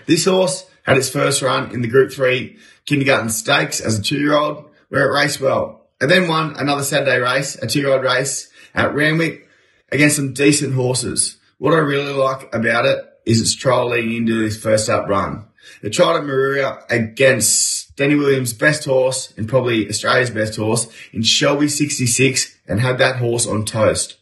[0.06, 4.70] This horse had its first run in the Group 3 Kindergarten Stakes as a two-year-old,
[4.88, 5.88] where it raced well.
[6.00, 9.48] And then won another Saturday race, a two-year-old race at Randwick
[9.90, 11.38] against some decent horses.
[11.58, 15.46] What I really like about it is its trial leading into this first up run.
[15.82, 21.22] It tried at Moruya against Denny Williams' best horse and probably Australia's best horse in
[21.22, 24.16] Shelby 66 and had that horse on toast.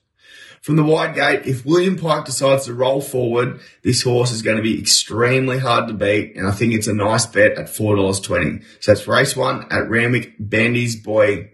[0.64, 4.56] From the wide gate, if William Pike decides to roll forward, this horse is going
[4.56, 8.64] to be extremely hard to beat, and I think it's a nice bet at $4.20.
[8.80, 11.50] So that's race one at Randwick, Bandy's Boy,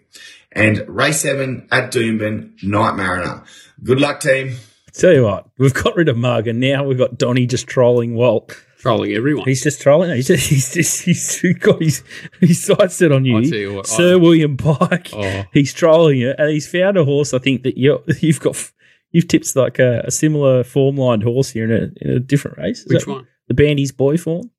[0.53, 3.43] and race seven at Doomben, Night Mariner.
[3.83, 4.55] Good luck, team.
[4.93, 8.15] Tell you what, we've got rid of Mug, and now we've got Donny just trolling
[8.15, 8.57] Walt.
[8.79, 9.45] Trolling everyone.
[9.45, 10.15] He's just trolling.
[10.15, 12.05] He's just he's just he's got his
[12.39, 15.11] his sights set on you, I tell you what, Sir I- William Pike.
[15.13, 15.45] Oh.
[15.53, 17.35] He's trolling you, and he's found a horse.
[17.35, 18.71] I think that you you've got
[19.11, 22.59] you've tipped like a, a similar form lined horse here in a in a different
[22.59, 22.81] race.
[22.81, 23.27] Is Which that one?
[23.49, 24.51] The Bandy's boy form.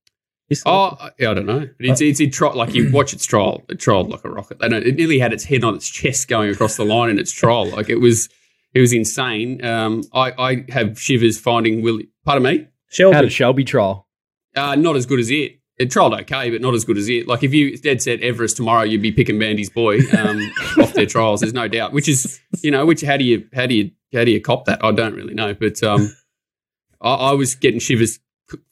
[0.50, 1.60] This- Oh, yeah, I don't know.
[1.62, 3.64] But it's it's it tri- like you watch its trial.
[3.70, 4.60] It trialed like a rocket.
[4.60, 7.18] They don't, it nearly had its head on its chest going across the line in
[7.20, 7.68] its trial.
[7.70, 8.28] Like it was,
[8.74, 9.64] it was insane.
[9.64, 12.10] Um, I I have shivers finding Willie.
[12.26, 12.58] Pardon me.
[12.64, 13.22] How Shelby.
[13.22, 14.08] did Shelby trial?
[14.54, 15.60] Uh, not as good as it.
[15.80, 17.30] It trialled okay, but not as good as it.
[17.30, 21.06] Like if you dead set Everest tomorrow, you'd be picking Bandy's boy um, off their
[21.06, 21.40] trials.
[21.40, 21.94] There's no doubt.
[21.94, 24.66] Which is, you know, which how do you how do you how do you cop
[24.66, 24.84] that?
[24.84, 26.16] I don't really know, but um,
[27.02, 28.20] I, I was getting shivers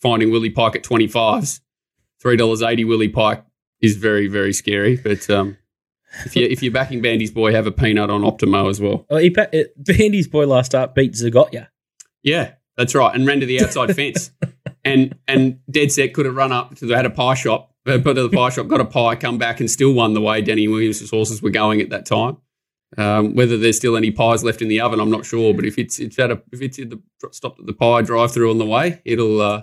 [0.01, 1.61] finding Willie Pike at twenty fives.
[2.21, 3.43] Three dollars eighty Willie Pike
[3.81, 4.97] is very very scary.
[4.97, 5.57] But um,
[6.25, 9.05] if you if you're backing Bandy's boy, have a peanut on Optimo as well.
[9.09, 9.45] Oh, he, uh,
[9.77, 11.67] Bandy's boy last up beat Zougotcha.
[12.23, 14.31] Yeah, that's right, and ran to the outside fence,
[14.83, 17.99] and and dead set could have run up to they had a pie shop, uh,
[18.03, 20.41] put to the pie shop, got a pie, come back, and still won the way
[20.41, 22.37] Denny Williams' horses were going at that time.
[22.97, 25.77] Um, whether there's still any pies left in the oven, I'm not sure, but if
[25.77, 26.99] it's it's at a if it's the
[27.31, 29.61] stopped at the pie drive through on the way, it'll uh,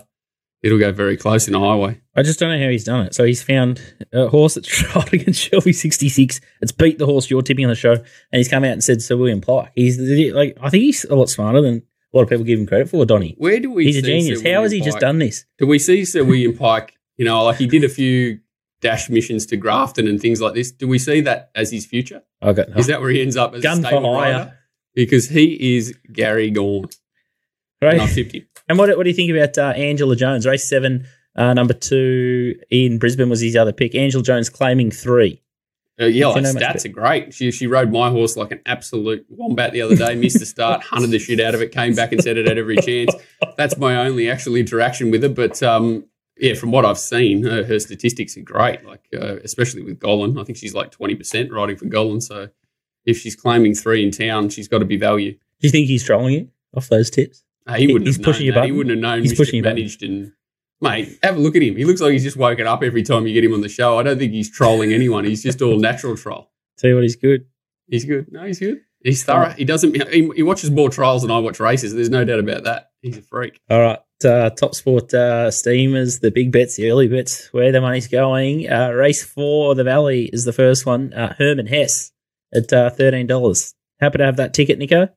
[0.63, 1.99] it'll go very close in a highway.
[2.15, 3.13] I just don't know how he's done it.
[3.13, 3.81] So he's found
[4.13, 6.39] a horse that's tried against Shelby 66.
[6.61, 9.01] It's beat the horse you're tipping on the show, and he's come out and said
[9.01, 9.71] Sir William Pike.
[9.75, 9.99] He's
[10.33, 12.89] like, I think he's a lot smarter than a lot of people give him credit
[12.89, 13.35] for, Donny.
[13.37, 13.85] Where do we?
[13.85, 14.41] He's a genius.
[14.41, 15.45] Sir How has he William just done this?
[15.57, 16.93] Do we see Sir William Pike?
[17.17, 18.39] You know, like he did a few
[18.81, 20.71] dash missions to Grafton and things like this.
[20.71, 22.23] Do we see that as his future?
[22.41, 24.31] Okay, Is that where he ends up as Gun a for stable hire.
[24.31, 24.53] rider?
[24.93, 26.89] Because he is Gary Gorn.
[27.81, 28.13] And I right.
[28.13, 28.47] tipped him.
[28.67, 30.45] And what, what do you think about uh, Angela Jones?
[30.45, 33.95] Race seven, uh, number two in Brisbane was his other pick.
[33.95, 35.41] Angela Jones claiming three.
[35.99, 37.33] Uh, yeah, If like stats are great.
[37.33, 40.13] She she rode my horse like an absolute wombat the other day.
[40.13, 42.57] Missed the start, hunted the shit out of it, came back and said it at
[42.57, 43.15] every chance.
[43.57, 45.29] That's my only actual interaction with her.
[45.29, 46.05] But um,
[46.39, 48.83] yeah, from what I've seen, her, her statistics are great.
[48.85, 52.21] Like uh, especially with Gollan, I think she's like twenty percent riding for Gollan.
[52.21, 52.49] So
[53.05, 55.33] if she's claiming three in town, she's got to be value.
[55.33, 57.43] Do you think he's trolling you off those tips?
[57.65, 58.65] Uh, he wouldn't He's have pushing known your that.
[58.65, 60.31] He wouldn't have known He's Mischief pushing managed and
[60.79, 61.75] mate, have a look at him.
[61.75, 63.97] He looks like he's just woken up every time you get him on the show.
[63.97, 65.25] I don't think he's trolling anyone.
[65.25, 66.51] He's just all natural troll.
[66.77, 67.45] Tell you what, he's good.
[67.87, 68.31] He's good.
[68.31, 68.81] No, he's good.
[69.03, 69.49] He's thorough.
[69.49, 69.95] He doesn't.
[70.11, 71.93] He, he watches more trials than I watch races.
[71.93, 72.91] There's no doubt about that.
[73.01, 73.59] He's a freak.
[73.69, 73.99] All right.
[74.25, 78.69] Uh, top sport uh, steamers, the big bets, the early bets, where the money's going.
[78.69, 81.13] Uh, race four, the Valley is the first one.
[81.13, 82.11] Uh, Herman Hess
[82.53, 83.73] at uh, $13.
[83.99, 85.09] Happy to have that ticket, Nico.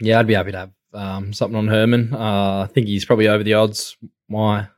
[0.00, 2.14] Yeah, I'd be happy to have um, something on Herman.
[2.14, 3.96] Uh, I think he's probably over the odds.
[4.28, 4.68] My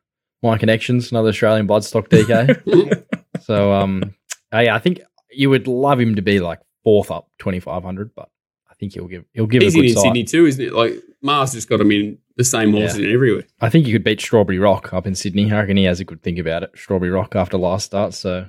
[0.43, 3.05] my connections, another Australian bloodstock DK.
[3.43, 4.15] so um,
[4.53, 5.01] yeah, I think
[5.31, 8.31] you would love him to be like fourth up twenty five hundred, but
[8.79, 10.03] think he'll give he'll give He's a in, good in sight.
[10.03, 10.73] Sydney too, isn't it?
[10.73, 13.45] Like Mars just got him in the same horses in everywhere.
[13.61, 15.51] I think you could beat Strawberry Rock up in Sydney.
[15.53, 16.71] I reckon he has a good think about it.
[16.75, 18.49] Strawberry Rock after last start, so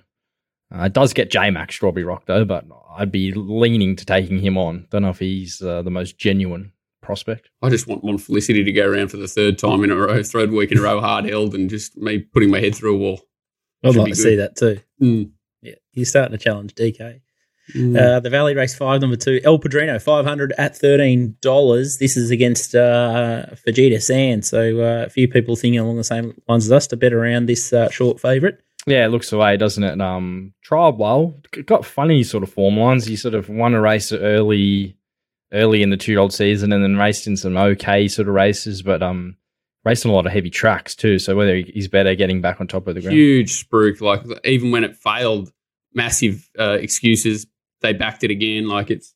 [0.75, 2.65] uh, it does get J Max Strawberry Rock though, but
[2.97, 4.87] I'd be leaning to taking him on.
[4.89, 7.49] Don't know if he's uh, the most genuine prospect.
[7.61, 10.21] I just want Mon Felicity to go around for the third time in a row,
[10.23, 12.97] third week in a row, hard held, and just me putting my head through a
[12.97, 13.21] wall.
[13.83, 14.23] I'd Should like to good.
[14.23, 14.79] see that too.
[15.01, 15.31] Mm.
[15.61, 17.21] Yeah, he's starting to challenge DK.
[17.75, 21.99] Uh, the Valley Race 5, number 2, El Padrino, 500 at $13.
[21.99, 24.43] This is against uh, Fujisan.
[24.43, 27.47] So uh, a few people thinking along the same lines as us to bet around
[27.47, 28.55] this uh, short favourite.
[28.85, 29.99] Yeah, it looks the way, doesn't it?
[29.99, 33.05] Um, trial well, got funny sort of form lines.
[33.05, 34.95] He sort of won a race early,
[35.51, 38.33] early in the two year old season, and then raced in some okay sort of
[38.33, 39.35] races, but um,
[39.83, 41.19] raced on a lot of heavy tracks too.
[41.19, 43.17] So whether he's better getting back on top of the ground.
[43.17, 43.99] Huge spruik.
[43.99, 45.51] Like even when it failed,
[45.93, 47.45] massive uh, excuses.
[47.81, 48.67] They backed it again.
[48.67, 49.13] Like it's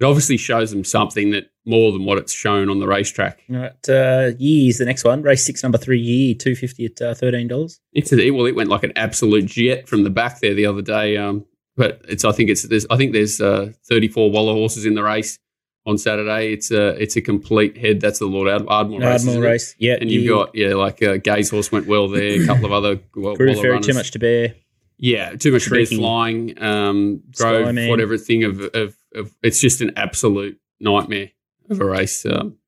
[0.00, 3.42] it obviously shows them something that more than what it's shown on the racetrack.
[3.50, 7.14] All right, uh, years, the next one, race 6, number 3, year, 250 at uh,
[7.14, 7.78] $13.
[7.92, 10.80] It's a, well, it went like an absolute jet from the back there the other
[10.80, 11.18] day.
[11.18, 11.44] Um,
[11.76, 15.02] but it's I think it's there's I think there's uh, 34 Waller horses in the
[15.02, 15.38] race
[15.86, 16.52] on Saturday.
[16.52, 18.00] It's a it's a complete head.
[18.00, 19.26] That's the Lord Ard- Ardmore race.
[19.26, 19.96] Ardmore race, yeah.
[20.00, 22.42] And you've got yeah, like uh, Gay's horse went well there.
[22.42, 23.86] A couple of other well, Waller Ferry, runners.
[23.86, 24.54] too much to bear.
[25.02, 25.96] Yeah, too much Tricky.
[25.96, 26.62] flying.
[26.62, 27.88] Um, Grove, Skyman.
[27.88, 31.30] whatever thing of, of of it's just an absolute nightmare
[31.70, 32.24] of a race.
[32.26, 32.58] Um,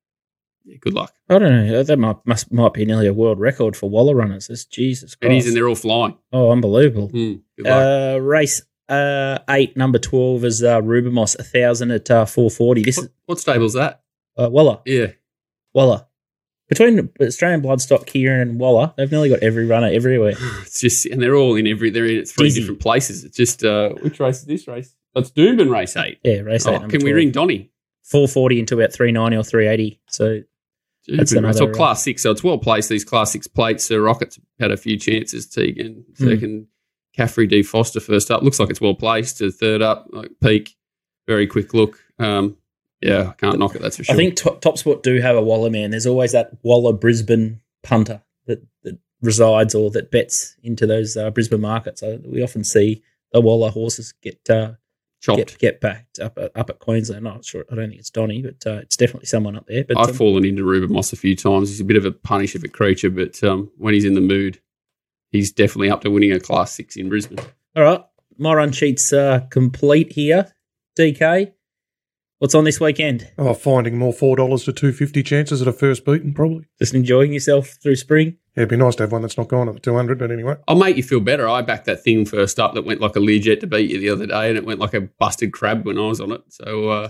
[0.64, 1.12] yeah, good luck.
[1.28, 1.82] I don't know.
[1.82, 4.46] That might must might be nearly a world record for Waller runners.
[4.46, 5.46] That's Jesus It is, Christ.
[5.48, 6.16] and they're all flying.
[6.32, 7.10] oh, unbelievable.
[7.10, 8.16] Mm, good luck.
[8.16, 12.82] Uh, race uh, eight, number twelve is uh, a thousand at uh, four forty.
[12.82, 14.02] This what, is what stable's that?
[14.38, 14.80] uh, Waller.
[14.86, 15.08] Yeah,
[15.74, 16.06] Waller.
[16.72, 20.32] Between Australian Bloodstock, Ciaron, and Waller, they've nearly got every runner everywhere.
[20.62, 21.90] it's just, and they're all in every.
[21.90, 22.60] They're in three Dizzy.
[22.60, 23.24] different places.
[23.24, 24.94] It's just uh, which race is this race?
[25.14, 26.18] Oh, it's Doomben race eight.
[26.24, 26.70] Yeah, race eight.
[26.70, 27.70] Oh, number can we ring Donny?
[28.04, 30.00] four forty into about three ninety or three eighty?
[30.08, 30.40] So
[31.08, 31.56] That's Doomben race.
[31.56, 32.22] another, Or class six.
[32.22, 32.88] So it's well placed.
[32.88, 33.84] These class six plates.
[33.84, 35.46] So Rockets had a few chances.
[35.46, 36.28] Tegan Hmm.
[36.30, 36.66] second.
[37.14, 38.42] Caffrey D Foster first up.
[38.42, 39.36] Looks like it's well placed.
[39.38, 40.74] To third up, like peak.
[41.28, 41.98] Very quick look.
[42.18, 42.56] Um,
[43.02, 43.82] yeah, I can't knock it.
[43.82, 44.14] That's for sure.
[44.14, 45.90] I think Top, Top Sport do have a Waller man.
[45.90, 51.30] There's always that Waller Brisbane punter that, that resides or that bets into those uh,
[51.30, 52.00] Brisbane markets.
[52.00, 54.74] So we often see the Waller horses get uh,
[55.20, 55.38] chopped.
[55.38, 57.26] get get backed up at, up at Queensland.
[57.26, 57.64] I'm not sure.
[57.70, 59.84] I don't think it's Donny, but uh, it's definitely someone up there.
[59.84, 61.70] But I've um, fallen into Ruben Moss a few times.
[61.70, 64.20] He's a bit of a punish of a creature, but um, when he's in the
[64.20, 64.60] mood,
[65.30, 67.40] he's definitely up to winning a class six in Brisbane.
[67.74, 68.04] all right,
[68.38, 70.52] my run sheet's uh, complete here.
[70.98, 71.52] DK,
[72.42, 73.30] what's on this weekend?
[73.38, 76.64] Oh, finding more four dollars to two fifty chances at a first beaten, probably.
[76.80, 78.36] Just enjoying yourself through spring.
[78.56, 80.32] Yeah, it'd be nice to have one that's not gone at the two hundred, but
[80.32, 80.56] anyway.
[80.66, 81.48] I'll make you feel better.
[81.48, 84.10] I backed that thing first up that went like a Learjet to beat you the
[84.10, 86.42] other day, and it went like a busted crab when I was on it.
[86.48, 87.08] So, uh,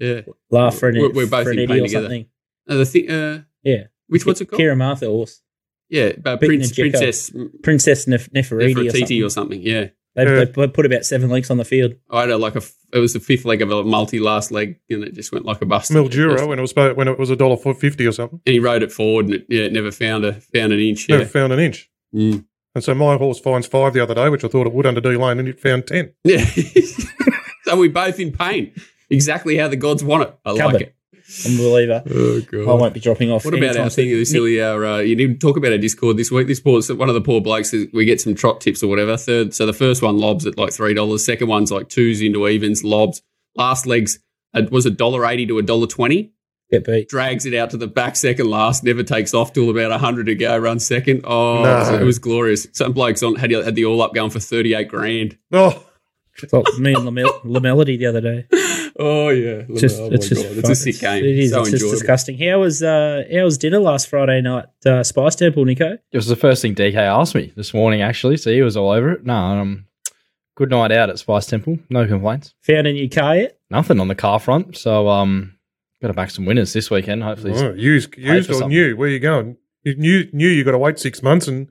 [0.00, 0.22] yeah.
[0.50, 2.24] Laugh for an, We're- we're both for in Eddie pain or together.
[2.68, 3.84] Uh, the thing, uh, Yeah.
[4.08, 4.60] which what's it called?
[4.60, 5.40] Kira Martha horse.
[5.88, 6.72] Yeah, uh, Beating Prince.
[6.74, 7.32] Princess
[7.62, 9.22] Princess Nef- Nefertiti or something.
[9.24, 9.62] or something.
[9.62, 9.86] Yeah,
[10.16, 10.44] They, Yeah.
[10.44, 11.94] they put about seven links on the field.
[12.10, 12.62] I had a, like a.
[12.92, 15.60] It was the fifth leg of a multi last leg, and it just went like
[15.60, 15.90] a bust.
[15.92, 18.40] Mildura when it was when it was a dollar fifty or something.
[18.46, 21.08] and he rode it forward, and it, yeah, it never found a found an inch.
[21.08, 21.90] Never Yeah, found an inch.
[22.14, 22.44] Mm.
[22.74, 25.00] And so my horse finds five the other day, which I thought it would under
[25.00, 26.12] D lane, and it found ten.
[26.24, 26.44] yeah.
[27.64, 28.72] so we both in pain.
[29.10, 30.38] Exactly how the gods want it.
[30.44, 30.94] I like it.
[31.46, 32.02] Unbeliever.
[32.52, 33.44] Oh I won't be dropping off.
[33.44, 34.08] What about anytime our thing?
[34.08, 34.18] soon.
[34.18, 36.46] This silly, our uh, you need to talk about our Discord this week.
[36.46, 37.72] This poor, one of the poor blokes.
[37.92, 39.16] We get some trot tips or whatever.
[39.16, 41.24] Third, so the first one lobs at like three dollars.
[41.24, 43.22] Second one's like twos into evens, lobs.
[43.56, 44.18] Last legs
[44.54, 46.32] it was a dollar eighty to a dollar twenty.
[46.70, 47.08] Get beat.
[47.08, 48.84] Drags it out to the back second last.
[48.84, 50.56] Never takes off till about hundred to go.
[50.56, 51.22] Runs second.
[51.24, 51.76] Oh, No.
[51.76, 52.66] it, was, it was glorious.
[52.72, 55.36] Some blokes on had had the all up going for thirty eight grand.
[55.52, 55.84] Oh,
[56.42, 58.46] It's like me and Lamel- Lamelody the other day.
[59.00, 60.56] Oh yeah, It's just, oh, it's just God.
[60.58, 61.24] it's a sick game.
[61.24, 61.50] It is.
[61.52, 62.36] so it's just disgusting.
[62.38, 64.66] How was uh, how was dinner last Friday night?
[64.84, 65.92] Uh, Spice Temple, Nico.
[66.10, 68.36] It was the first thing DK asked me this morning, actually.
[68.38, 69.24] So he was all over it.
[69.24, 69.86] No, um,
[70.56, 71.78] good night out at Spice Temple.
[71.88, 72.54] No complaints.
[72.62, 73.58] Found a new car yet?
[73.70, 74.76] Nothing on the car front.
[74.76, 75.56] So um,
[76.02, 77.22] got to back some winners this weekend.
[77.22, 78.70] Hopefully, oh used, used or something.
[78.70, 78.96] new?
[78.96, 79.58] Where you going?
[79.84, 81.68] You knew, knew you got to wait six months, and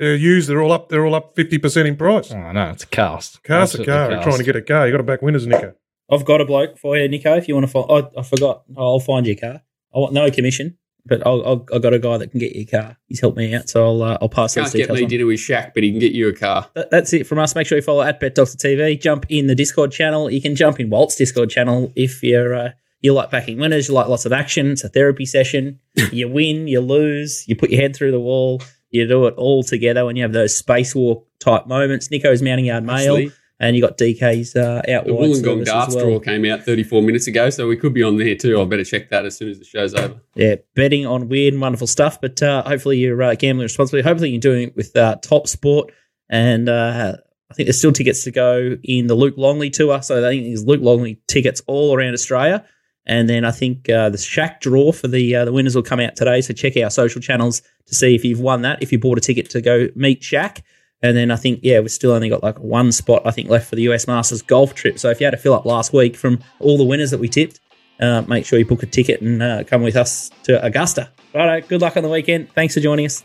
[0.00, 0.88] uh, used they're all up.
[0.88, 2.32] They're all up fifty percent in price.
[2.32, 3.42] oh no, it's a cast.
[3.42, 4.10] Cast a Absolutely car.
[4.12, 4.86] You're trying to get a car.
[4.86, 5.74] You got to back winners, Nico.
[6.10, 7.34] I've got a bloke for you, Nico.
[7.36, 8.64] If you want to find, oh, I forgot.
[8.76, 9.62] I'll find your car.
[9.94, 10.76] I want no commission,
[11.06, 12.96] but I'll, I'll, I've got a guy that can get you a car.
[13.06, 15.08] He's helped me out, so I'll uh, I'll pass Can't those get details on.
[15.08, 16.68] dinner with Shaq, but he can get you a car.
[16.74, 17.54] That- that's it from us.
[17.54, 19.00] Make sure you follow at BetDoctor.tv.
[19.00, 20.30] Jump in the Discord channel.
[20.30, 23.88] You can jump in Walt's Discord channel if you're uh, you like backing winners.
[23.88, 24.72] You like lots of action.
[24.72, 25.78] It's a therapy session.
[26.12, 28.62] you win, you lose, you put your head through the wall.
[28.90, 32.10] You do it all together when you have those space spacewalk type moments.
[32.10, 33.28] Nico's mounting yard mail,
[33.60, 36.04] and you got DK's uh, out the wide Wollongong darts well.
[36.06, 38.60] draw came out 34 minutes ago, so we could be on there too.
[38.60, 40.20] I better check that as soon as the show's over.
[40.34, 42.20] Yeah, betting on weird and wonderful stuff.
[42.20, 44.02] But uh, hopefully you're uh, gambling responsibly.
[44.02, 45.92] Hopefully you're doing it with uh, Top Sport.
[46.28, 47.16] And uh,
[47.50, 50.02] I think there's still tickets to go in the Luke Longley tour.
[50.02, 52.64] So I think there's Luke Longley tickets all around Australia.
[53.06, 56.00] And then I think uh, the Shaq draw for the uh, the winners will come
[56.00, 56.40] out today.
[56.40, 58.82] So check our social channels to see if you've won that.
[58.82, 60.62] If you bought a ticket to go meet Shaq,
[61.04, 63.68] And then I think, yeah, we've still only got like one spot, I think, left
[63.68, 64.98] for the US Masters golf trip.
[64.98, 67.28] So if you had to fill up last week from all the winners that we
[67.28, 67.60] tipped,
[68.00, 71.10] uh, make sure you book a ticket and uh, come with us to Augusta.
[71.34, 72.50] Righto, good luck on the weekend.
[72.54, 73.22] Thanks for joining us.